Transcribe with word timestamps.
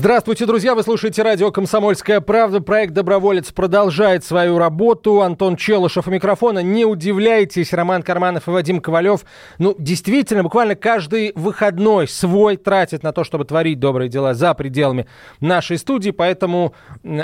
Здравствуйте, 0.00 0.46
друзья! 0.46 0.74
Вы 0.74 0.82
слушаете 0.82 1.20
радио 1.20 1.52
«Комсомольская 1.52 2.22
правда». 2.22 2.62
Проект 2.62 2.94
«Доброволец» 2.94 3.52
продолжает 3.52 4.24
свою 4.24 4.56
работу. 4.56 5.20
Антон 5.20 5.56
Челышев 5.56 6.08
у 6.08 6.10
микрофона. 6.10 6.60
Не 6.60 6.86
удивляйтесь, 6.86 7.74
Роман 7.74 8.02
Карманов 8.02 8.48
и 8.48 8.50
Вадим 8.50 8.80
Ковалев. 8.80 9.26
Ну, 9.58 9.76
действительно, 9.78 10.42
буквально 10.42 10.74
каждый 10.74 11.32
выходной 11.34 12.08
свой 12.08 12.56
тратит 12.56 13.02
на 13.02 13.12
то, 13.12 13.24
чтобы 13.24 13.44
творить 13.44 13.78
добрые 13.78 14.08
дела 14.08 14.32
за 14.32 14.54
пределами 14.54 15.06
нашей 15.40 15.76
студии. 15.76 16.12
Поэтому 16.12 16.72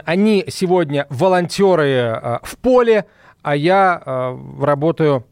они 0.05 0.45
сегодня 0.49 1.07
волонтеры 1.09 1.89
э, 1.89 2.39
в 2.43 2.59
поле, 2.59 3.07
а 3.41 3.57
я 3.57 4.03
э, 4.05 4.37
работаю 4.61 5.25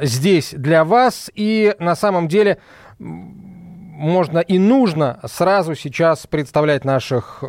здесь 0.00 0.52
для 0.56 0.84
вас. 0.84 1.30
И 1.36 1.76
на 1.78 1.94
самом 1.94 2.26
деле 2.26 2.58
можно 3.98 4.38
и 4.38 4.58
нужно 4.60 5.18
сразу 5.26 5.74
сейчас 5.74 6.26
представлять 6.28 6.84
наших 6.84 7.40
э, 7.42 7.46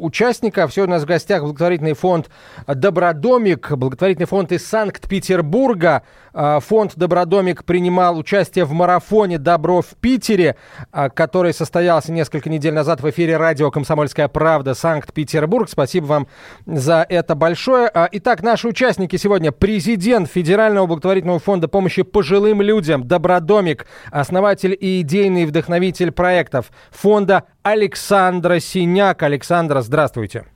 участников. 0.00 0.72
Сегодня 0.72 0.94
у 0.94 0.96
нас 0.96 1.04
в 1.04 1.06
гостях 1.06 1.42
благотворительный 1.42 1.92
фонд 1.92 2.30
«Добродомик», 2.66 3.70
благотворительный 3.72 4.26
фонд 4.26 4.52
из 4.52 4.66
Санкт-Петербурга. 4.66 6.02
Э, 6.32 6.60
фонд 6.60 6.92
«Добродомик» 6.96 7.64
принимал 7.64 8.16
участие 8.16 8.64
в 8.64 8.72
марафоне 8.72 9.36
«Добро 9.38 9.82
в 9.82 9.94
Питере», 10.00 10.56
э, 10.92 11.10
который 11.10 11.52
состоялся 11.52 12.10
несколько 12.10 12.48
недель 12.48 12.72
назад 12.72 13.02
в 13.02 13.10
эфире 13.10 13.36
радио 13.36 13.70
«Комсомольская 13.70 14.28
правда» 14.28 14.72
Санкт-Петербург. 14.72 15.68
Спасибо 15.68 16.06
вам 16.06 16.26
за 16.64 17.04
это 17.06 17.34
большое. 17.34 17.90
Э, 17.92 18.06
итак, 18.12 18.42
наши 18.42 18.66
участники 18.66 19.16
сегодня. 19.16 19.52
Президент 19.52 20.30
Федерального 20.30 20.86
благотворительного 20.86 21.38
фонда 21.38 21.68
помощи 21.68 22.02
пожилым 22.02 22.62
людям 22.62 23.06
«Добродомик», 23.06 23.86
основатель 24.10 24.74
и 24.78 25.02
идейный 25.02 25.33
идейный 25.34 25.46
вдохновитель 25.46 26.12
проектов 26.12 26.70
фонда 26.90 27.44
Александра 27.62 28.60
Синяк. 28.60 29.22
Александра, 29.22 29.80
здравствуйте. 29.80 30.46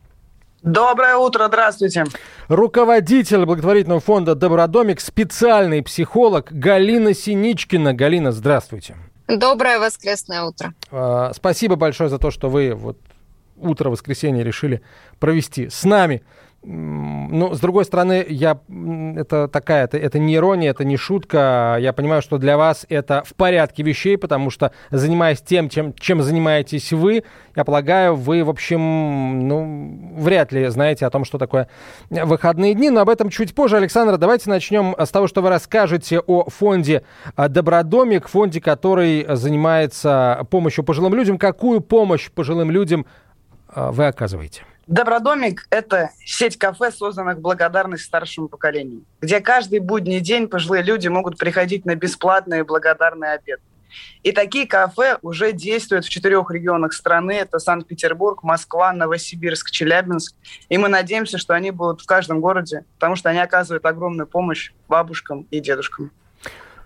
Доброе 0.63 1.17
утро, 1.17 1.47
здравствуйте. 1.49 2.05
Руководитель 2.49 3.45
благотворительного 3.45 4.01
фонда 4.01 4.35
«Добродомик», 4.35 5.01
специальный 5.01 5.83
психолог 5.83 6.49
Галина 6.51 7.15
Синичкина. 7.15 7.95
Галина, 7.95 8.33
здравствуйте. 8.33 8.97
Доброе 9.29 9.79
воскресное 9.79 10.43
утро. 10.43 10.75
А, 10.91 11.33
спасибо 11.35 11.77
большое 11.77 12.09
за 12.09 12.19
то, 12.19 12.31
что 12.31 12.49
вы 12.49 12.75
вот 12.75 12.99
утро 13.57 13.91
воскресенья 13.91 14.43
решили 14.43 14.83
провести 15.21 15.69
с 15.69 15.85
нами. 15.85 16.23
Ну, 16.61 17.55
с 17.55 17.61
другой 17.61 17.85
стороны, 17.85 18.27
я, 18.29 18.59
это 19.17 19.47
такая, 19.47 19.85
это, 19.85 19.97
это 19.97 20.19
не 20.19 20.35
ирония, 20.35 20.71
это 20.71 20.85
не 20.85 20.97
шутка. 20.97 21.77
Я 21.79 21.93
понимаю, 21.93 22.21
что 22.21 22.37
для 22.37 22.57
вас 22.57 22.85
это 22.89 23.23
в 23.25 23.35
порядке 23.35 23.85
вещей, 23.85 24.19
потому 24.19 24.51
что, 24.51 24.73
занимаясь 24.91 25.41
тем, 25.41 25.69
чем, 25.69 25.95
чем 25.95 26.21
занимаетесь 26.21 26.93
вы, 26.93 27.23
я 27.55 27.65
полагаю, 27.65 28.17
вы, 28.17 28.43
в 28.43 28.51
общем, 28.51 29.47
ну, 29.47 30.15
вряд 30.17 30.51
ли 30.51 30.67
знаете 30.67 31.07
о 31.07 31.11
том, 31.11 31.25
что 31.25 31.39
такое 31.39 31.69
выходные 32.11 32.75
дни. 32.75 32.91
Но 32.91 33.03
об 33.03 33.09
этом 33.09 33.31
чуть 33.31 33.55
позже. 33.55 33.77
Александр, 33.77 34.17
давайте 34.17 34.51
начнем 34.51 34.97
с 34.99 35.11
того, 35.11 35.29
что 35.29 35.43
вы 35.43 35.51
расскажете 35.51 36.19
о 36.19 36.49
фонде 36.51 37.05
«Добродомик», 37.37 38.27
фонде, 38.27 38.61
который 38.61 39.25
занимается 39.37 40.45
помощью 40.51 40.83
пожилым 40.83 41.15
людям. 41.15 41.39
Какую 41.39 41.83
помощь 41.83 42.31
пожилым 42.31 42.73
людям 42.73 43.07
а, 43.69 43.93
вы 43.93 44.07
оказываете? 44.07 44.65
Добродомик– 44.89 45.67
это 45.71 46.13
сеть 46.25 46.57
кафе, 46.57 46.91
созданных 46.91 47.37
в 47.37 47.41
благодарность 47.43 48.05
старшему 48.05 48.49
поколению, 48.49 49.03
где 49.21 49.41
каждый 49.41 49.81
будний 49.81 50.21
день 50.21 50.49
пожилые 50.49 50.83
люди 50.83 51.09
могут 51.09 51.37
приходить 51.37 51.85
на 51.85 51.95
бесплатный 51.95 52.61
и 52.61 52.63
благодарный 52.63 53.35
обед. 53.35 53.61
И 54.23 54.33
такие 54.33 54.67
кафе 54.67 55.19
уже 55.21 55.53
действуют 55.53 56.07
в 56.07 56.09
четырех 56.09 56.51
регионах 56.51 56.95
страны. 56.95 57.33
Это 57.33 57.59
Санкт-Петербург, 57.59 58.43
Москва, 58.43 58.91
Новосибирск, 58.95 59.71
Челябинск. 59.71 60.35
И 60.71 60.79
мы 60.79 60.89
надеемся, 60.89 61.37
что 61.37 61.53
они 61.53 61.71
будут 61.71 62.01
в 62.01 62.07
каждом 62.07 62.41
городе, 62.41 62.87
потому 62.95 63.15
что 63.15 63.29
они 63.29 63.41
оказывают 63.41 63.85
огромную 63.85 64.27
помощь 64.27 64.73
бабушкам 64.89 65.47
и 65.51 65.61
дедушкам. 65.61 66.13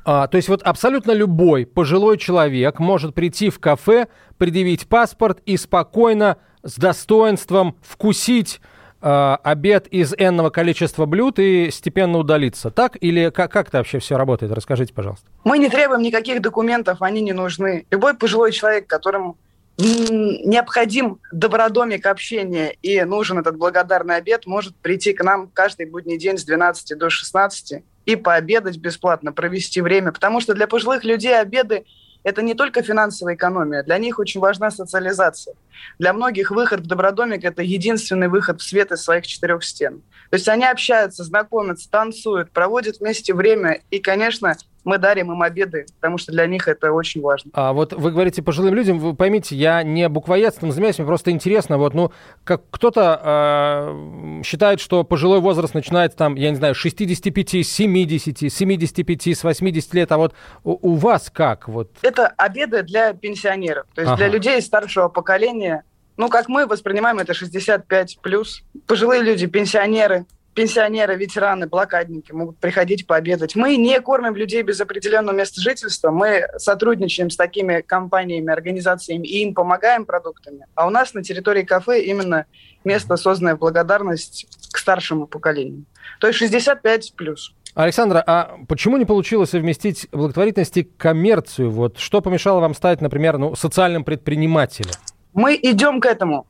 А, 0.04 0.26
то 0.26 0.36
есть 0.36 0.48
вот 0.48 0.62
абсолютно 0.62 1.12
любой 1.12 1.66
пожилой 1.66 2.18
человек 2.18 2.80
может 2.80 3.14
прийти 3.14 3.48
в 3.48 3.60
кафе, 3.60 4.08
предъявить 4.38 4.88
паспорт 4.88 5.38
и 5.46 5.56
спокойно 5.56 6.38
с 6.62 6.76
достоинством 6.76 7.76
вкусить 7.82 8.60
э, 9.00 9.36
обед 9.42 9.86
из 9.88 10.14
энного 10.14 10.50
количества 10.50 11.06
блюд 11.06 11.38
и 11.38 11.70
степенно 11.70 12.18
удалиться. 12.18 12.70
Так? 12.70 12.96
Или 13.00 13.30
как, 13.30 13.52
как 13.52 13.68
это 13.68 13.78
вообще 13.78 13.98
все 13.98 14.16
работает? 14.16 14.52
Расскажите, 14.52 14.94
пожалуйста. 14.94 15.26
Мы 15.44 15.58
не 15.58 15.68
требуем 15.68 16.02
никаких 16.02 16.40
документов, 16.40 17.02
они 17.02 17.20
не 17.20 17.32
нужны. 17.32 17.86
Любой 17.90 18.14
пожилой 18.14 18.52
человек, 18.52 18.86
которому 18.86 19.36
необходим 19.78 21.18
добродомик 21.32 22.06
общения 22.06 22.76
и 22.82 23.02
нужен 23.02 23.38
этот 23.38 23.56
благодарный 23.56 24.16
обед, 24.16 24.46
может 24.46 24.76
прийти 24.76 25.12
к 25.12 25.24
нам 25.24 25.48
каждый 25.48 25.86
будний 25.86 26.18
день 26.18 26.36
с 26.36 26.44
12 26.44 26.98
до 26.98 27.08
16 27.08 27.82
и 28.04 28.16
пообедать 28.16 28.76
бесплатно, 28.76 29.32
провести 29.32 29.80
время. 29.80 30.12
Потому 30.12 30.40
что 30.40 30.54
для 30.54 30.66
пожилых 30.66 31.04
людей 31.04 31.38
обеды 31.38 31.84
это 32.24 32.42
не 32.42 32.54
только 32.54 32.82
финансовая 32.82 33.34
экономия, 33.34 33.82
для 33.82 33.98
них 33.98 34.18
очень 34.18 34.40
важна 34.40 34.70
социализация. 34.70 35.54
Для 35.98 36.12
многих 36.12 36.50
выход 36.50 36.80
в 36.80 36.86
Добродомик– 36.86 37.44
это 37.44 37.62
единственный 37.62 38.28
выход 38.28 38.60
в 38.60 38.64
свет 38.64 38.92
из 38.92 39.02
своих 39.02 39.26
четырех 39.26 39.64
стен. 39.64 40.02
То 40.32 40.36
есть 40.36 40.48
они 40.48 40.64
общаются, 40.64 41.24
знакомятся, 41.24 41.90
танцуют, 41.90 42.52
проводят 42.52 43.00
вместе 43.00 43.34
время. 43.34 43.82
И, 43.90 43.98
конечно, 43.98 44.56
мы 44.82 44.96
дарим 44.96 45.30
им 45.30 45.42
обеды, 45.42 45.84
потому 46.00 46.16
что 46.16 46.32
для 46.32 46.46
них 46.46 46.68
это 46.68 46.90
очень 46.90 47.20
важно. 47.20 47.50
А 47.52 47.74
вот 47.74 47.92
вы 47.92 48.10
говорите 48.10 48.40
пожилым 48.40 48.72
людям, 48.72 48.98
вы 48.98 49.14
поймите, 49.14 49.54
я 49.54 49.82
не 49.82 50.08
буквоедством 50.08 50.72
занимаюсь, 50.72 50.96
мне 50.96 51.06
просто 51.06 51.32
интересно, 51.32 51.76
вот, 51.76 51.92
ну, 51.92 52.12
как 52.44 52.62
кто-то 52.70 53.20
э, 53.22 54.42
считает, 54.42 54.80
что 54.80 55.04
пожилой 55.04 55.40
возраст 55.40 55.74
начинается 55.74 56.16
там, 56.16 56.34
я 56.36 56.48
не 56.48 56.56
знаю, 56.56 56.74
65, 56.74 57.66
70, 57.66 58.50
75, 58.50 59.26
с 59.36 59.44
80 59.44 59.92
лет, 59.92 60.12
а 60.12 60.16
вот 60.16 60.34
у, 60.64 60.92
у 60.92 60.94
вас 60.94 61.30
как? 61.30 61.68
Вот? 61.68 61.90
Это 62.00 62.28
обеды 62.38 62.82
для 62.84 63.12
пенсионеров, 63.12 63.84
то 63.94 64.00
есть 64.00 64.12
ага. 64.12 64.16
для 64.16 64.28
людей 64.28 64.62
старшего 64.62 65.08
поколения, 65.08 65.84
ну, 66.16 66.28
как 66.28 66.48
мы 66.48 66.66
воспринимаем 66.66 67.18
это 67.18 67.34
65 67.34 68.18
плюс, 68.22 68.62
пожилые 68.86 69.22
люди, 69.22 69.46
пенсионеры, 69.46 70.26
пенсионеры, 70.54 71.16
ветераны, 71.16 71.66
блокадники 71.66 72.32
могут 72.32 72.58
приходить 72.58 73.06
пообедать. 73.06 73.56
Мы 73.56 73.76
не 73.76 74.00
кормим 74.00 74.36
людей 74.36 74.62
без 74.62 74.80
определенного 74.80 75.34
места 75.34 75.60
жительства. 75.60 76.10
Мы 76.10 76.46
сотрудничаем 76.58 77.30
с 77.30 77.36
такими 77.36 77.80
компаниями, 77.80 78.52
организациями 78.52 79.26
и 79.26 79.42
им 79.42 79.54
помогаем 79.54 80.04
продуктами. 80.04 80.66
А 80.74 80.86
у 80.86 80.90
нас 80.90 81.14
на 81.14 81.22
территории 81.22 81.62
кафе 81.62 82.02
именно 82.02 82.46
место, 82.84 83.16
созданное 83.16 83.56
в 83.56 83.60
благодарность 83.60 84.46
к 84.72 84.78
старшему 84.78 85.26
поколению. 85.26 85.84
То 86.20 86.26
есть 86.26 86.38
65 86.38 87.14
плюс. 87.16 87.54
Александра, 87.74 88.22
а 88.26 88.58
почему 88.68 88.98
не 88.98 89.06
получилось 89.06 89.50
совместить 89.50 90.06
благотворительность 90.12 90.76
и 90.76 90.82
коммерцию? 90.82 91.70
Вот 91.70 91.98
что 91.98 92.20
помешало 92.20 92.60
вам 92.60 92.74
стать, 92.74 93.00
например, 93.00 93.38
ну, 93.38 93.54
социальным 93.54 94.04
предпринимателем? 94.04 94.92
Мы 95.34 95.58
идем 95.60 96.00
к 96.00 96.06
этому. 96.06 96.46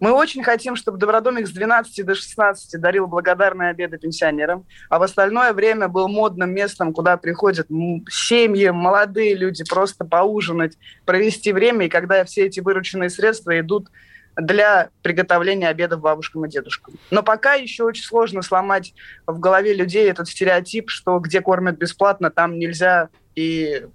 Мы 0.00 0.12
очень 0.12 0.42
хотим, 0.42 0.74
чтобы 0.74 0.98
Добродомик 0.98 1.46
с 1.46 1.52
12 1.52 2.04
до 2.04 2.14
16 2.14 2.80
дарил 2.80 3.06
благодарные 3.06 3.70
обеды 3.70 3.96
пенсионерам, 3.96 4.66
а 4.88 4.98
в 4.98 5.02
остальное 5.02 5.52
время 5.52 5.88
был 5.88 6.08
модным 6.08 6.52
местом, 6.52 6.92
куда 6.92 7.16
приходят 7.16 7.68
семьи, 8.10 8.70
молодые 8.70 9.34
люди 9.34 9.62
просто 9.64 10.04
поужинать, 10.04 10.76
провести 11.04 11.52
время, 11.52 11.86
и 11.86 11.88
когда 11.88 12.24
все 12.24 12.46
эти 12.46 12.58
вырученные 12.58 13.08
средства 13.08 13.58
идут 13.60 13.88
для 14.36 14.90
приготовления 15.02 15.68
обедов 15.68 16.00
бабушкам 16.00 16.44
и 16.44 16.48
дедушкам. 16.48 16.94
Но 17.12 17.22
пока 17.22 17.54
еще 17.54 17.84
очень 17.84 18.02
сложно 18.02 18.42
сломать 18.42 18.94
в 19.28 19.38
голове 19.38 19.74
людей 19.74 20.10
этот 20.10 20.28
стереотип, 20.28 20.90
что 20.90 21.20
где 21.20 21.40
кормят 21.40 21.78
бесплатно, 21.78 22.30
там 22.30 22.58
нельзя 22.58 23.10
и 23.36 23.86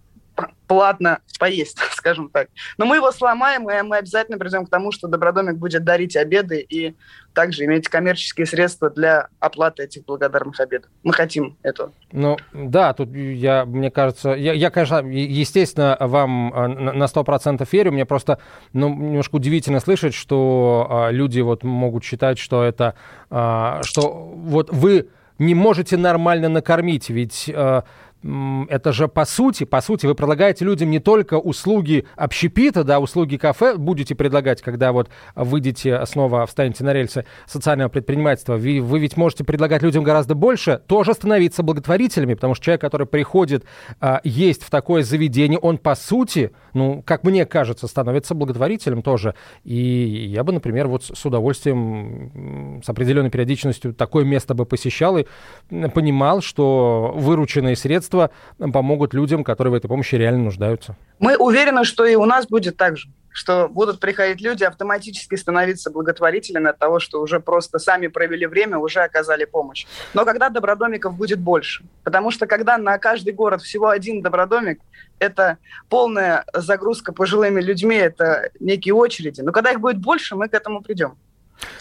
платно 0.67 1.19
поесть, 1.39 1.79
скажем 1.93 2.29
так. 2.29 2.49
Но 2.77 2.85
мы 2.85 2.97
его 2.97 3.11
сломаем, 3.11 3.69
и 3.69 3.81
мы 3.81 3.97
обязательно 3.97 4.37
придем 4.37 4.65
к 4.65 4.69
тому, 4.69 4.91
что 4.91 5.07
Добродомик 5.07 5.55
будет 5.55 5.83
дарить 5.83 6.15
обеды 6.15 6.59
и 6.59 6.95
также 7.33 7.65
иметь 7.65 7.87
коммерческие 7.87 8.45
средства 8.45 8.89
для 8.89 9.27
оплаты 9.39 9.83
этих 9.83 10.05
благодарных 10.05 10.59
обедов. 10.59 10.89
Мы 11.03 11.13
хотим 11.13 11.57
этого. 11.63 11.91
Ну, 12.11 12.37
да, 12.53 12.93
тут 12.93 13.09
я, 13.13 13.65
мне 13.65 13.91
кажется, 13.91 14.31
я, 14.31 14.53
я 14.53 14.69
конечно, 14.69 14.97
естественно, 15.05 15.97
вам 15.99 16.53
э, 16.53 16.67
на 16.67 17.07
сто 17.07 17.23
процентов 17.23 17.71
верю. 17.71 17.91
Мне 17.91 18.05
просто, 18.05 18.39
ну, 18.73 18.89
немножко 18.89 19.35
удивительно 19.35 19.79
слышать, 19.79 20.13
что 20.13 20.87
а, 20.89 21.09
люди 21.11 21.39
вот 21.41 21.63
могут 21.63 22.03
считать, 22.03 22.37
что 22.37 22.63
это, 22.63 22.95
а, 23.29 23.81
что 23.83 24.11
вот 24.11 24.69
вы 24.71 25.09
не 25.39 25.55
можете 25.55 25.97
нормально 25.97 26.49
накормить, 26.49 27.09
ведь 27.09 27.49
а, 27.53 27.85
это 28.21 28.91
же 28.91 29.07
по 29.07 29.23
сути, 29.23 29.63
по 29.63 29.79
сути, 29.79 30.05
вы 30.05 30.13
предлагаете 30.13 30.65
людям 30.65 30.89
не 30.89 30.99
только 30.99 31.35
услуги 31.35 32.05
общепита, 32.17 32.83
да, 32.83 32.99
услуги 32.99 33.37
кафе 33.37 33.77
будете 33.77 34.13
предлагать, 34.13 34.61
когда 34.61 34.91
вот 34.91 35.09
выйдете 35.35 36.05
снова, 36.05 36.45
встанете 36.45 36.83
на 36.83 36.91
рельсы 36.91 37.25
социального 37.47 37.87
предпринимательства. 37.87 38.57
Вы, 38.57 38.81
вы 38.81 38.99
ведь 38.99 39.15
можете 39.15 39.45
предлагать 39.45 39.83
людям 39.83 40.03
гораздо 40.03 40.35
больше, 40.35 40.81
тоже 40.85 41.13
становиться 41.13 41.63
благотворителями, 41.63 42.33
потому 42.33 42.55
что 42.55 42.65
человек, 42.65 42.81
который 42.81 43.07
приходит 43.07 43.63
а, 44.01 44.19
есть 44.25 44.63
в 44.63 44.69
такое 44.69 45.03
заведение, 45.03 45.57
он 45.57 45.77
по 45.77 45.95
сути, 45.95 46.51
ну, 46.73 47.01
как 47.05 47.23
мне 47.23 47.45
кажется, 47.45 47.87
становится 47.87 48.35
благотворителем 48.35 49.01
тоже. 49.01 49.33
И 49.63 49.75
я 49.75 50.43
бы, 50.43 50.51
например, 50.51 50.89
вот 50.89 51.05
с 51.05 51.25
удовольствием, 51.25 52.81
с 52.83 52.89
определенной 52.89 53.29
периодичностью 53.29 53.93
такое 53.93 54.25
место 54.25 54.55
бы 54.55 54.65
посещал 54.65 55.17
и 55.17 55.25
понимал, 55.69 56.41
что 56.41 57.13
вырученные 57.15 57.77
средства 57.77 58.08
средства 58.09 58.31
помогут 58.57 59.13
людям, 59.13 59.43
которые 59.43 59.71
в 59.71 59.75
этой 59.75 59.87
помощи 59.87 60.15
реально 60.15 60.45
нуждаются. 60.45 60.95
Мы 61.19 61.37
уверены, 61.37 61.83
что 61.83 62.05
и 62.05 62.15
у 62.15 62.25
нас 62.25 62.47
будет 62.47 62.77
так 62.77 62.97
же 62.97 63.09
что 63.31 63.69
будут 63.69 63.99
приходить 63.99 64.41
люди 64.41 64.63
автоматически 64.63 65.35
становиться 65.35 65.91
благотворителями 65.91 66.71
от 66.71 66.79
того, 66.79 66.99
что 66.99 67.21
уже 67.21 67.39
просто 67.39 67.77
сами 67.77 68.07
провели 68.07 68.47
время, 68.47 68.79
уже 68.79 69.01
оказали 69.01 69.45
помощь. 69.45 69.85
Но 70.15 70.25
когда 70.25 70.49
добродомиков 70.49 71.13
будет 71.13 71.39
больше? 71.39 71.85
Потому 72.03 72.31
что 72.31 72.47
когда 72.47 72.77
на 72.77 72.97
каждый 72.97 73.33
город 73.33 73.61
всего 73.61 73.87
один 73.87 74.23
добродомик, 74.23 74.81
это 75.19 75.57
полная 75.89 76.43
загрузка 76.53 77.13
пожилыми 77.13 77.61
людьми, 77.61 77.95
это 77.95 78.49
некие 78.59 78.95
очереди. 78.95 79.41
Но 79.41 79.51
когда 79.51 79.71
их 79.71 79.79
будет 79.79 79.99
больше, 79.99 80.35
мы 80.35 80.49
к 80.49 80.53
этому 80.55 80.81
придем 80.81 81.15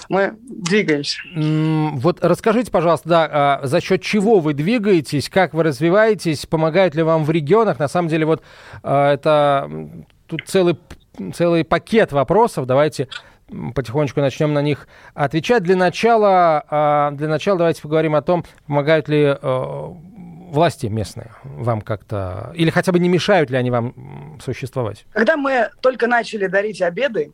мы 0.08 0.34
двигаемся. 0.40 1.20
Вот 1.34 2.18
расскажите, 2.22 2.70
пожалуйста, 2.70 3.08
да, 3.08 3.28
а 3.30 3.60
за 3.66 3.80
счет 3.80 4.02
чего 4.02 4.40
вы 4.40 4.54
двигаетесь, 4.54 5.28
как 5.28 5.54
вы 5.54 5.62
развиваетесь, 5.62 6.46
помогают 6.46 6.94
ли 6.94 7.02
вам 7.02 7.24
в 7.24 7.30
регионах? 7.30 7.78
На 7.78 7.88
самом 7.88 8.08
деле, 8.08 8.26
вот 8.26 8.42
а, 8.82 9.12
это 9.12 9.70
тут 10.26 10.42
целый, 10.46 10.78
целый 11.34 11.64
пакет 11.64 12.12
вопросов. 12.12 12.66
Давайте 12.66 13.08
потихонечку 13.74 14.20
начнем 14.20 14.52
на 14.52 14.62
них 14.62 14.88
отвечать. 15.14 15.62
Для 15.62 15.76
начала, 15.76 16.64
а, 16.68 17.10
для 17.12 17.28
начала 17.28 17.58
давайте 17.58 17.82
поговорим 17.82 18.14
о 18.14 18.22
том, 18.22 18.44
помогают 18.66 19.08
ли 19.08 19.36
власти 20.48 20.86
местные 20.86 21.32
вам 21.44 21.80
как-то, 21.80 22.52
или 22.54 22.70
хотя 22.70 22.92
бы 22.92 22.98
не 22.98 23.08
мешают 23.08 23.50
ли 23.50 23.56
они 23.56 23.70
вам 23.70 24.38
существовать? 24.42 25.04
Когда 25.12 25.36
мы 25.36 25.70
только 25.80 26.06
начали 26.06 26.46
дарить 26.46 26.80
обеды, 26.82 27.32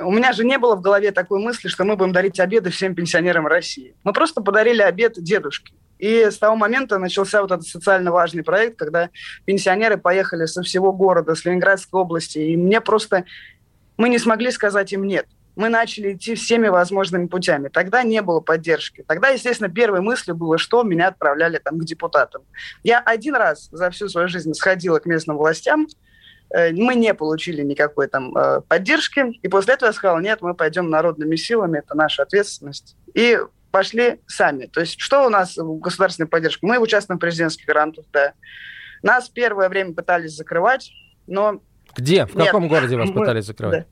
у 0.00 0.10
меня 0.10 0.32
же 0.32 0.44
не 0.44 0.58
было 0.58 0.74
в 0.74 0.80
голове 0.80 1.12
такой 1.12 1.40
мысли, 1.40 1.68
что 1.68 1.84
мы 1.84 1.96
будем 1.96 2.12
дарить 2.12 2.40
обеды 2.40 2.70
всем 2.70 2.94
пенсионерам 2.94 3.46
России. 3.46 3.94
Мы 4.04 4.12
просто 4.12 4.40
подарили 4.40 4.82
обед 4.82 5.14
дедушке. 5.16 5.74
И 5.98 6.30
с 6.30 6.38
того 6.38 6.56
момента 6.56 6.98
начался 6.98 7.42
вот 7.42 7.52
этот 7.52 7.66
социально 7.66 8.10
важный 8.10 8.42
проект, 8.42 8.78
когда 8.78 9.10
пенсионеры 9.44 9.98
поехали 9.98 10.46
со 10.46 10.62
всего 10.62 10.92
города, 10.92 11.34
с 11.34 11.44
Ленинградской 11.44 12.00
области, 12.00 12.38
и 12.38 12.56
мне 12.56 12.80
просто... 12.80 13.24
Мы 13.98 14.08
не 14.08 14.18
смогли 14.18 14.50
сказать 14.50 14.92
им 14.92 15.06
«нет». 15.06 15.26
Мы 15.54 15.68
начали 15.68 16.14
идти 16.14 16.34
всеми 16.34 16.68
возможными 16.68 17.26
путями. 17.26 17.68
Тогда 17.68 18.02
не 18.02 18.22
было 18.22 18.40
поддержки. 18.40 19.04
Тогда, 19.06 19.28
естественно, 19.28 19.68
первой 19.68 20.00
мыслью 20.00 20.34
было, 20.34 20.56
что 20.56 20.82
меня 20.82 21.08
отправляли 21.08 21.58
там 21.58 21.78
к 21.78 21.84
депутатам. 21.84 22.42
Я 22.82 23.00
один 23.00 23.36
раз 23.36 23.68
за 23.70 23.90
всю 23.90 24.08
свою 24.08 24.28
жизнь 24.28 24.54
сходила 24.54 24.98
к 24.98 25.04
местным 25.04 25.36
властям, 25.36 25.86
мы 26.52 26.94
не 26.94 27.14
получили 27.14 27.62
никакой 27.62 28.08
там 28.08 28.36
э, 28.36 28.60
поддержки. 28.62 29.38
И 29.42 29.48
после 29.48 29.74
этого 29.74 29.88
я 29.88 29.92
сказала, 29.92 30.20
нет, 30.20 30.42
мы 30.42 30.54
пойдем 30.54 30.90
народными 30.90 31.36
силами, 31.36 31.78
это 31.78 31.96
наша 31.96 32.22
ответственность. 32.22 32.96
И 33.14 33.38
пошли 33.70 34.20
сами. 34.26 34.66
То 34.66 34.80
есть 34.80 35.00
что 35.00 35.26
у 35.26 35.30
нас 35.30 35.56
в 35.56 35.78
государственной 35.78 36.28
поддержке? 36.28 36.66
Мы 36.66 36.78
участвуем 36.78 37.18
в 37.18 37.20
президентских 37.20 37.66
грантах, 37.66 38.04
да. 38.12 38.34
Нас 39.02 39.28
первое 39.28 39.68
время 39.68 39.94
пытались 39.94 40.36
закрывать, 40.36 40.90
но... 41.26 41.60
Где? 41.96 42.26
В 42.26 42.34
каком 42.34 42.64
нет. 42.64 42.70
городе 42.70 42.96
вас 42.96 43.10
пытались 43.10 43.46
закрывать? 43.46 43.80
Да. 43.80 43.86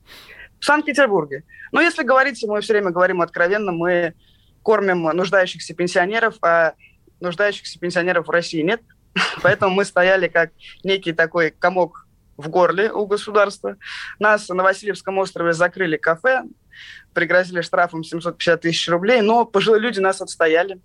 В 0.59 0.65
Санкт-Петербурге. 0.65 1.43
Но 1.71 1.81
если 1.81 2.03
говорить, 2.03 2.43
мы 2.47 2.61
все 2.61 2.73
время 2.73 2.91
говорим 2.91 3.21
откровенно, 3.21 3.71
мы 3.71 4.13
кормим 4.61 5.03
нуждающихся 5.03 5.73
пенсионеров, 5.73 6.35
а 6.41 6.73
нуждающихся 7.19 7.79
пенсионеров 7.79 8.27
в 8.27 8.29
России 8.29 8.61
нет. 8.61 8.81
Поэтому 9.41 9.73
мы 9.73 9.85
стояли 9.85 10.27
как 10.27 10.51
некий 10.83 11.13
такой 11.13 11.51
комок 11.51 12.07
в 12.37 12.49
горле 12.49 12.91
у 12.91 13.05
государства. 13.05 13.77
Нас 14.19 14.49
на 14.49 14.63
Васильевском 14.63 15.17
острове 15.17 15.53
закрыли 15.53 15.97
кафе, 15.97 16.43
пригрозили 17.13 17.61
штрафом 17.61 18.03
750 18.03 18.61
тысяч 18.61 18.87
рублей, 18.89 19.21
но 19.21 19.45
пожилые 19.45 19.81
люди 19.81 19.99
нас 19.99 20.21
отстояли. 20.21 20.79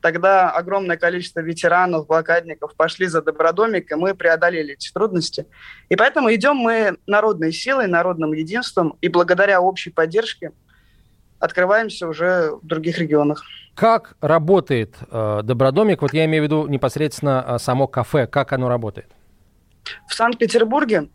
Тогда 0.00 0.50
огромное 0.50 0.96
количество 0.96 1.40
ветеранов, 1.40 2.06
блокадников 2.06 2.74
пошли 2.74 3.06
за 3.06 3.22
Добродомик, 3.22 3.90
и 3.90 3.94
мы 3.94 4.14
преодолели 4.14 4.74
эти 4.74 4.92
трудности. 4.92 5.46
И 5.88 5.96
поэтому 5.96 6.32
идем 6.32 6.56
мы 6.56 6.98
народной 7.06 7.52
силой, 7.52 7.86
народным 7.86 8.32
единством, 8.32 8.96
и 9.00 9.08
благодаря 9.08 9.60
общей 9.60 9.90
поддержке 9.90 10.52
открываемся 11.38 12.08
уже 12.08 12.52
в 12.62 12.66
других 12.66 12.98
регионах. 12.98 13.44
Как 13.74 14.16
работает 14.20 14.96
э, 15.10 15.40
Добродомик? 15.42 16.02
Вот 16.02 16.14
я 16.14 16.24
имею 16.26 16.44
в 16.44 16.46
виду 16.46 16.66
непосредственно 16.68 17.44
э, 17.46 17.58
само 17.58 17.86
кафе. 17.86 18.26
Как 18.26 18.52
оно 18.52 18.68
работает? 18.68 19.08
В 20.06 20.14
Санкт-Петербурге 20.14 21.08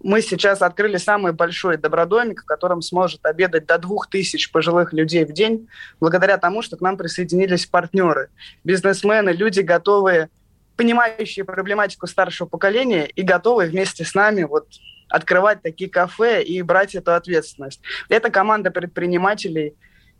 мы 0.00 0.22
сейчас 0.22 0.62
открыли 0.62 0.96
самый 0.96 1.32
большой 1.32 1.76
добродомик, 1.76 2.42
в 2.42 2.46
котором 2.46 2.82
сможет 2.82 3.24
обедать 3.26 3.66
до 3.66 3.78
двух 3.78 4.08
тысяч 4.08 4.50
пожилых 4.50 4.92
людей 4.92 5.24
в 5.24 5.32
день, 5.32 5.68
благодаря 6.00 6.38
тому, 6.38 6.62
что 6.62 6.76
к 6.76 6.80
нам 6.80 6.96
присоединились 6.96 7.66
партнеры, 7.66 8.30
бизнесмены, 8.64 9.30
люди, 9.30 9.60
готовые, 9.60 10.30
понимающие 10.76 11.44
проблематику 11.44 12.06
старшего 12.06 12.46
поколения 12.46 13.06
и 13.06 13.22
готовые 13.22 13.68
вместе 13.68 14.04
с 14.04 14.14
нами 14.14 14.44
вот 14.44 14.68
открывать 15.08 15.62
такие 15.62 15.90
кафе 15.90 16.42
и 16.42 16.62
брать 16.62 16.94
эту 16.94 17.14
ответственность. 17.14 17.80
Это 18.08 18.30
команда 18.30 18.70
предпринимателей, 18.70 19.74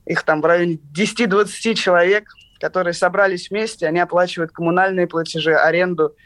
их 0.05 0.23
там 0.23 0.41
в 0.41 0.47
районе 0.47 0.79
10-20 0.95 1.75
человек, 1.75 2.29
которые 2.61 2.95
собрались 2.95 3.51
вместе, 3.51 3.87
они 3.87 4.01
оплачивают 4.01 4.51
коммунальные 4.51 5.07
платежи, 5.07 5.55
аренду, 5.55 6.17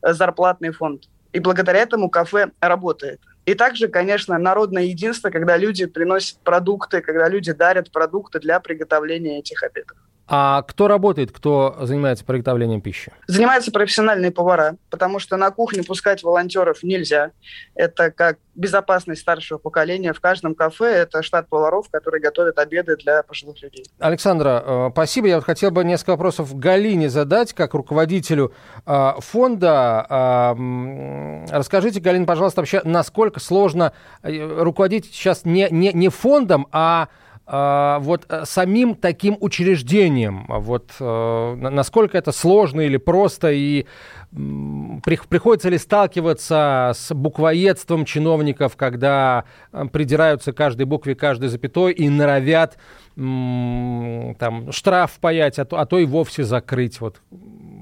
зарплатный 0.00 0.70
фонд. 0.70 1.04
И 1.32 1.40
благодаря 1.40 1.80
этому 1.80 2.10
кафе 2.10 2.50
работает. 2.60 3.20
И 3.46 3.54
также, 3.54 3.88
конечно, 3.88 4.38
народное 4.38 4.84
единство, 4.84 5.30
когда 5.30 5.56
люди 5.56 5.86
приносят 5.86 6.38
продукты, 6.38 7.00
когда 7.00 7.28
люди 7.28 7.52
дарят 7.52 7.90
продукты 7.90 8.38
для 8.38 8.60
приготовления 8.60 9.40
этих 9.40 9.62
обедов. 9.62 9.96
А 10.28 10.62
кто 10.62 10.88
работает, 10.88 11.32
кто 11.32 11.76
занимается 11.80 12.24
приготовлением 12.24 12.80
пищи? 12.80 13.12
Занимаются 13.26 13.72
профессиональные 13.72 14.30
повара, 14.30 14.76
потому 14.88 15.18
что 15.18 15.36
на 15.36 15.50
кухню 15.50 15.84
пускать 15.84 16.22
волонтеров 16.22 16.82
нельзя. 16.82 17.32
Это 17.74 18.10
как 18.10 18.38
безопасность 18.54 19.22
старшего 19.22 19.58
поколения. 19.58 20.12
В 20.12 20.20
каждом 20.20 20.54
кафе 20.54 20.86
это 20.86 21.22
штат 21.22 21.48
поваров, 21.48 21.88
которые 21.90 22.20
готовят 22.20 22.58
обеды 22.58 22.96
для 22.96 23.22
пожилых 23.22 23.60
людей. 23.62 23.84
Александра, 23.98 24.62
э, 24.64 24.88
спасибо. 24.92 25.26
Я 25.26 25.36
вот 25.36 25.44
хотел 25.44 25.70
бы 25.70 25.84
несколько 25.84 26.10
вопросов 26.10 26.56
Галине 26.56 27.08
задать, 27.08 27.52
как 27.52 27.74
руководителю 27.74 28.52
э, 28.86 29.12
фонда. 29.18 30.06
Э, 30.08 31.46
расскажите, 31.50 32.00
Галина, 32.00 32.26
пожалуйста, 32.26 32.60
вообще, 32.60 32.80
насколько 32.84 33.40
сложно 33.40 33.92
руководить 34.22 35.06
сейчас 35.06 35.44
не, 35.44 35.68
не, 35.70 35.92
не 35.92 36.08
фондом, 36.08 36.68
а, 36.72 37.08
вот 37.44 38.24
э, 38.28 38.44
самим 38.46 38.94
таким 38.94 39.36
учреждением, 39.40 40.46
вот 40.48 40.92
э, 41.00 41.54
насколько 41.56 42.16
это 42.16 42.30
сложно 42.30 42.82
или 42.82 42.98
просто, 42.98 43.50
и 43.50 43.86
приходится 44.30 45.68
ли 45.68 45.76
сталкиваться 45.76 46.92
с 46.94 47.12
буквоедством 47.12 48.04
чиновников, 48.04 48.76
когда 48.76 49.44
э, 49.72 49.84
придираются 49.92 50.52
каждой 50.52 50.86
букве, 50.86 51.16
каждой 51.16 51.48
запятой 51.48 51.92
и 51.92 52.08
норовят 52.08 52.78
там 53.16 54.68
штраф 54.70 55.18
паять, 55.20 55.58
а 55.58 55.64
то, 55.64 55.78
а 55.78 55.84
то 55.84 55.98
и 55.98 56.06
вовсе 56.06 56.44
закрыть, 56.44 57.00
вот 57.00 57.20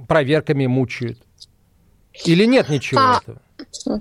проверками 0.09 0.67
мучают. 0.67 1.21
Или 2.25 2.47
нет 2.47 2.69
ничего 2.69 3.00
а, 3.00 3.21
этого? 3.23 4.00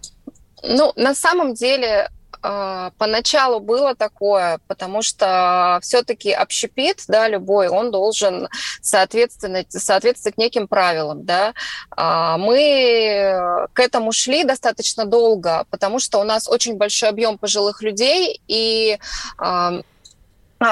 Ну, 0.63 0.91
на 0.95 1.13
самом 1.13 1.53
деле 1.53 2.09
поначалу 2.41 3.59
было 3.59 3.95
такое, 3.95 4.59
потому 4.67 5.01
что 5.01 5.79
все-таки 5.81 6.31
общепит, 6.31 7.03
да, 7.07 7.27
любой, 7.27 7.67
он 7.67 7.91
должен 7.91 8.47
соответствовать, 8.81 9.71
соответствовать 9.71 10.37
неким 10.37 10.67
правилам, 10.67 11.25
да. 11.25 11.53
А, 11.91 12.37
мы 12.37 13.67
к 13.73 13.79
этому 13.79 14.11
шли 14.11 14.43
достаточно 14.43 15.05
долго, 15.05 15.65
потому 15.69 15.99
что 15.99 16.19
у 16.19 16.23
нас 16.23 16.47
очень 16.47 16.77
большой 16.77 17.09
объем 17.09 17.37
пожилых 17.37 17.81
людей, 17.81 18.41
и 18.47 18.97
а, 19.37 19.81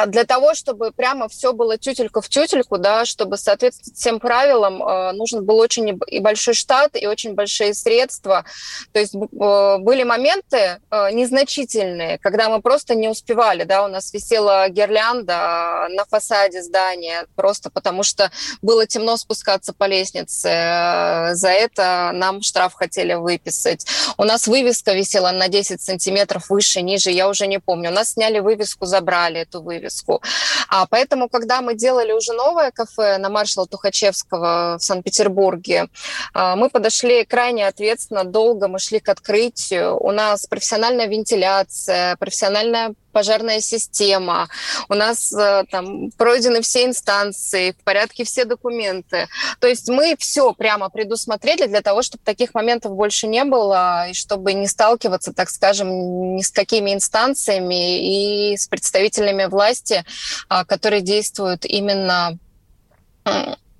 для 0.08 0.25
того, 0.25 0.53
чтобы 0.53 0.91
прямо 0.91 1.29
все 1.29 1.53
было 1.53 1.77
тютелька 1.77 2.22
в 2.22 2.27
тютельку, 2.27 2.77
да, 2.77 3.06
чтобы 3.06 3.38
соответствовать 3.38 3.98
всем 3.98 4.20
правилам, 4.20 4.84
э, 4.84 5.12
нужен 5.13 5.46
был 5.46 5.58
очень 5.58 5.98
и 6.08 6.20
большой 6.20 6.53
штат, 6.56 6.91
и 6.96 7.08
очень 7.08 7.36
большие 7.36 7.74
средства. 7.74 8.44
То 8.91 9.00
есть 9.00 9.15
э, 9.15 9.77
были 9.79 10.03
моменты 10.03 10.58
э, 10.91 11.12
незначительные, 11.12 12.17
когда 12.17 12.50
мы 12.50 12.62
просто 12.62 12.96
не 12.96 13.08
успевали, 13.08 13.63
да, 13.63 13.86
у 13.86 13.88
нас 13.88 14.13
висела 14.13 14.67
гирлянда 14.67 15.88
на 15.89 16.06
фасаде 16.06 16.62
здания, 16.62 17.25
просто 17.36 17.70
потому 17.70 18.03
что 18.03 18.29
было 18.62 18.86
темно 18.86 19.15
спускаться 19.15 19.72
по 19.72 19.86
лестнице. 19.86 21.32
За 21.34 21.50
это 21.50 22.12
нам 22.13 22.41
штраф 22.41 22.74
хотели 22.74 23.13
выписать. 23.13 23.86
У 24.17 24.25
нас 24.25 24.48
вывеска 24.48 24.94
висела 24.94 25.32
на 25.32 25.48
10 25.48 25.82
сантиметров 25.82 26.50
выше, 26.50 26.82
ниже, 26.82 27.10
я 27.12 27.29
уже 27.29 27.48
не 27.48 27.60
помню. 27.60 27.89
У 27.89 27.94
нас 27.94 28.13
сняли 28.13 28.39
вывеску, 28.39 28.86
забрали 28.86 29.41
эту 29.41 29.62
вывеску 29.62 29.76
вывеску. 29.77 30.22
А 30.69 30.86
поэтому, 30.86 31.29
когда 31.29 31.62
мы 31.62 31.75
делали 31.75 32.12
уже 32.12 32.34
новое 32.34 32.72
кафе 32.72 33.17
на 33.17 33.29
маршала 33.29 33.67
Тухачевского 33.67 34.77
в 34.79 34.84
Санкт-Петербурге, 34.84 35.88
а, 36.34 36.55
мы 36.55 36.69
подошли 36.69 37.25
крайне 37.25 37.67
ответственно, 37.67 38.24
долго 38.24 38.67
мы 38.67 38.79
шли 38.79 39.00
к 39.00 39.10
открытию. 39.10 39.98
У 39.98 40.12
нас 40.12 40.46
профессиональная 40.46 41.07
вентиляция, 41.07 42.15
профессиональная 42.17 42.93
пожарная 43.18 43.62
система, 43.62 44.48
у 44.90 44.94
нас 44.94 45.34
э, 45.34 45.64
там 45.72 46.12
пройдены 46.12 46.62
все 46.62 46.86
инстанции, 46.86 47.72
в 47.72 47.84
порядке 47.84 48.24
все 48.24 48.46
документы. 48.46 49.28
То 49.60 49.66
есть 49.66 49.90
мы 49.90 50.16
все 50.20 50.54
прямо 50.54 50.90
предусмотрели 50.90 51.66
для 51.66 51.82
того, 51.82 52.04
чтобы 52.04 52.24
таких 52.24 52.54
моментов 52.54 52.92
больше 52.92 53.26
не 53.26 53.44
было, 53.44 54.10
и 54.10 54.14
чтобы 54.14 54.54
не 54.54 54.68
сталкиваться, 54.68 55.34
так 55.34 55.50
скажем, 55.50 56.36
ни 56.36 56.44
с 56.44 56.52
какими 56.52 56.94
инстанциями 56.94 58.52
и 58.52 58.56
с 58.56 58.68
представителями 58.68 59.46
власти, 59.46 60.06
а, 60.48 60.64
которые 60.64 61.02
действуют 61.02 61.66
именно 61.66 62.38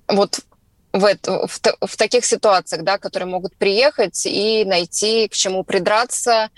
вот 0.08 0.40
в, 0.92 1.04
это, 1.04 1.46
в, 1.46 1.60
в 1.86 1.96
таких 1.96 2.24
ситуациях, 2.24 2.82
да, 2.82 2.98
которые 2.98 3.28
могут 3.28 3.54
приехать 3.54 4.26
и 4.26 4.64
найти 4.64 5.28
к 5.28 5.34
чему 5.34 5.62
придраться, 5.62 6.50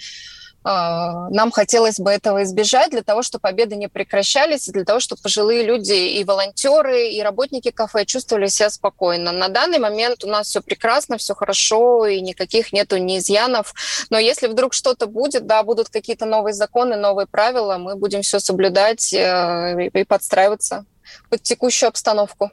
нам 0.62 1.50
хотелось 1.50 1.98
бы 1.98 2.10
этого 2.10 2.42
избежать 2.42 2.90
для 2.90 3.02
того, 3.02 3.22
чтобы 3.22 3.40
победы 3.40 3.76
не 3.76 3.88
прекращались, 3.88 4.68
для 4.68 4.84
того, 4.84 5.00
чтобы 5.00 5.22
пожилые 5.22 5.62
люди 5.62 5.92
и 5.92 6.24
волонтеры, 6.24 7.08
и 7.08 7.22
работники 7.22 7.70
кафе 7.70 8.04
чувствовали 8.04 8.46
себя 8.48 8.68
спокойно. 8.68 9.32
На 9.32 9.48
данный 9.48 9.78
момент 9.78 10.22
у 10.22 10.28
нас 10.28 10.48
все 10.48 10.60
прекрасно, 10.60 11.16
все 11.16 11.34
хорошо, 11.34 12.06
и 12.06 12.20
никаких 12.20 12.72
нету 12.72 12.98
ни 12.98 13.18
изъянов. 13.18 13.74
Но 14.10 14.18
если 14.18 14.48
вдруг 14.48 14.74
что-то 14.74 15.06
будет, 15.06 15.46
да, 15.46 15.62
будут 15.62 15.88
какие-то 15.88 16.26
новые 16.26 16.52
законы, 16.52 16.96
новые 16.96 17.26
правила, 17.26 17.78
мы 17.78 17.96
будем 17.96 18.20
все 18.20 18.38
соблюдать 18.38 19.14
э, 19.14 19.88
и 19.94 20.04
подстраиваться 20.04 20.84
под 21.30 21.42
текущую 21.42 21.88
обстановку. 21.88 22.50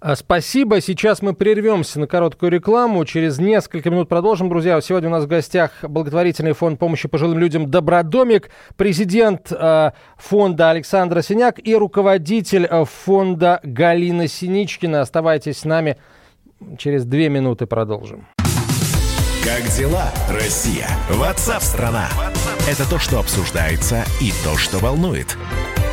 А, 0.00 0.16
спасибо. 0.16 0.80
Сейчас 0.80 1.20
мы 1.20 1.34
прервемся 1.34 2.00
на 2.00 2.06
короткую 2.06 2.50
рекламу. 2.50 3.04
Через 3.04 3.38
несколько 3.38 3.90
минут 3.90 4.08
продолжим, 4.08 4.48
друзья. 4.48 4.80
Сегодня 4.80 5.10
у 5.10 5.12
нас 5.12 5.24
в 5.24 5.28
гостях 5.28 5.72
благотворительный 5.82 6.52
фонд 6.52 6.78
помощи 6.78 7.06
пожилым 7.06 7.38
людям 7.38 7.70
«Добродомик», 7.70 8.50
президент 8.76 9.52
э, 9.52 9.90
фонда 10.16 10.70
Александра 10.70 11.20
Синяк 11.20 11.60
и 11.62 11.74
руководитель 11.74 12.64
э, 12.64 12.84
фонда 12.86 13.60
Галина 13.62 14.26
Синичкина. 14.26 15.02
Оставайтесь 15.02 15.58
с 15.58 15.64
нами. 15.64 15.98
Через 16.78 17.04
две 17.04 17.28
минуты 17.28 17.66
продолжим. 17.66 18.26
Как 19.44 19.62
дела, 19.76 20.10
Россия? 20.30 20.88
Ватсап-страна! 21.10 22.08
Это 22.68 22.88
то, 22.88 22.98
что 22.98 23.18
обсуждается 23.18 24.04
и 24.20 24.32
то, 24.44 24.56
что 24.56 24.78
волнует. 24.78 25.36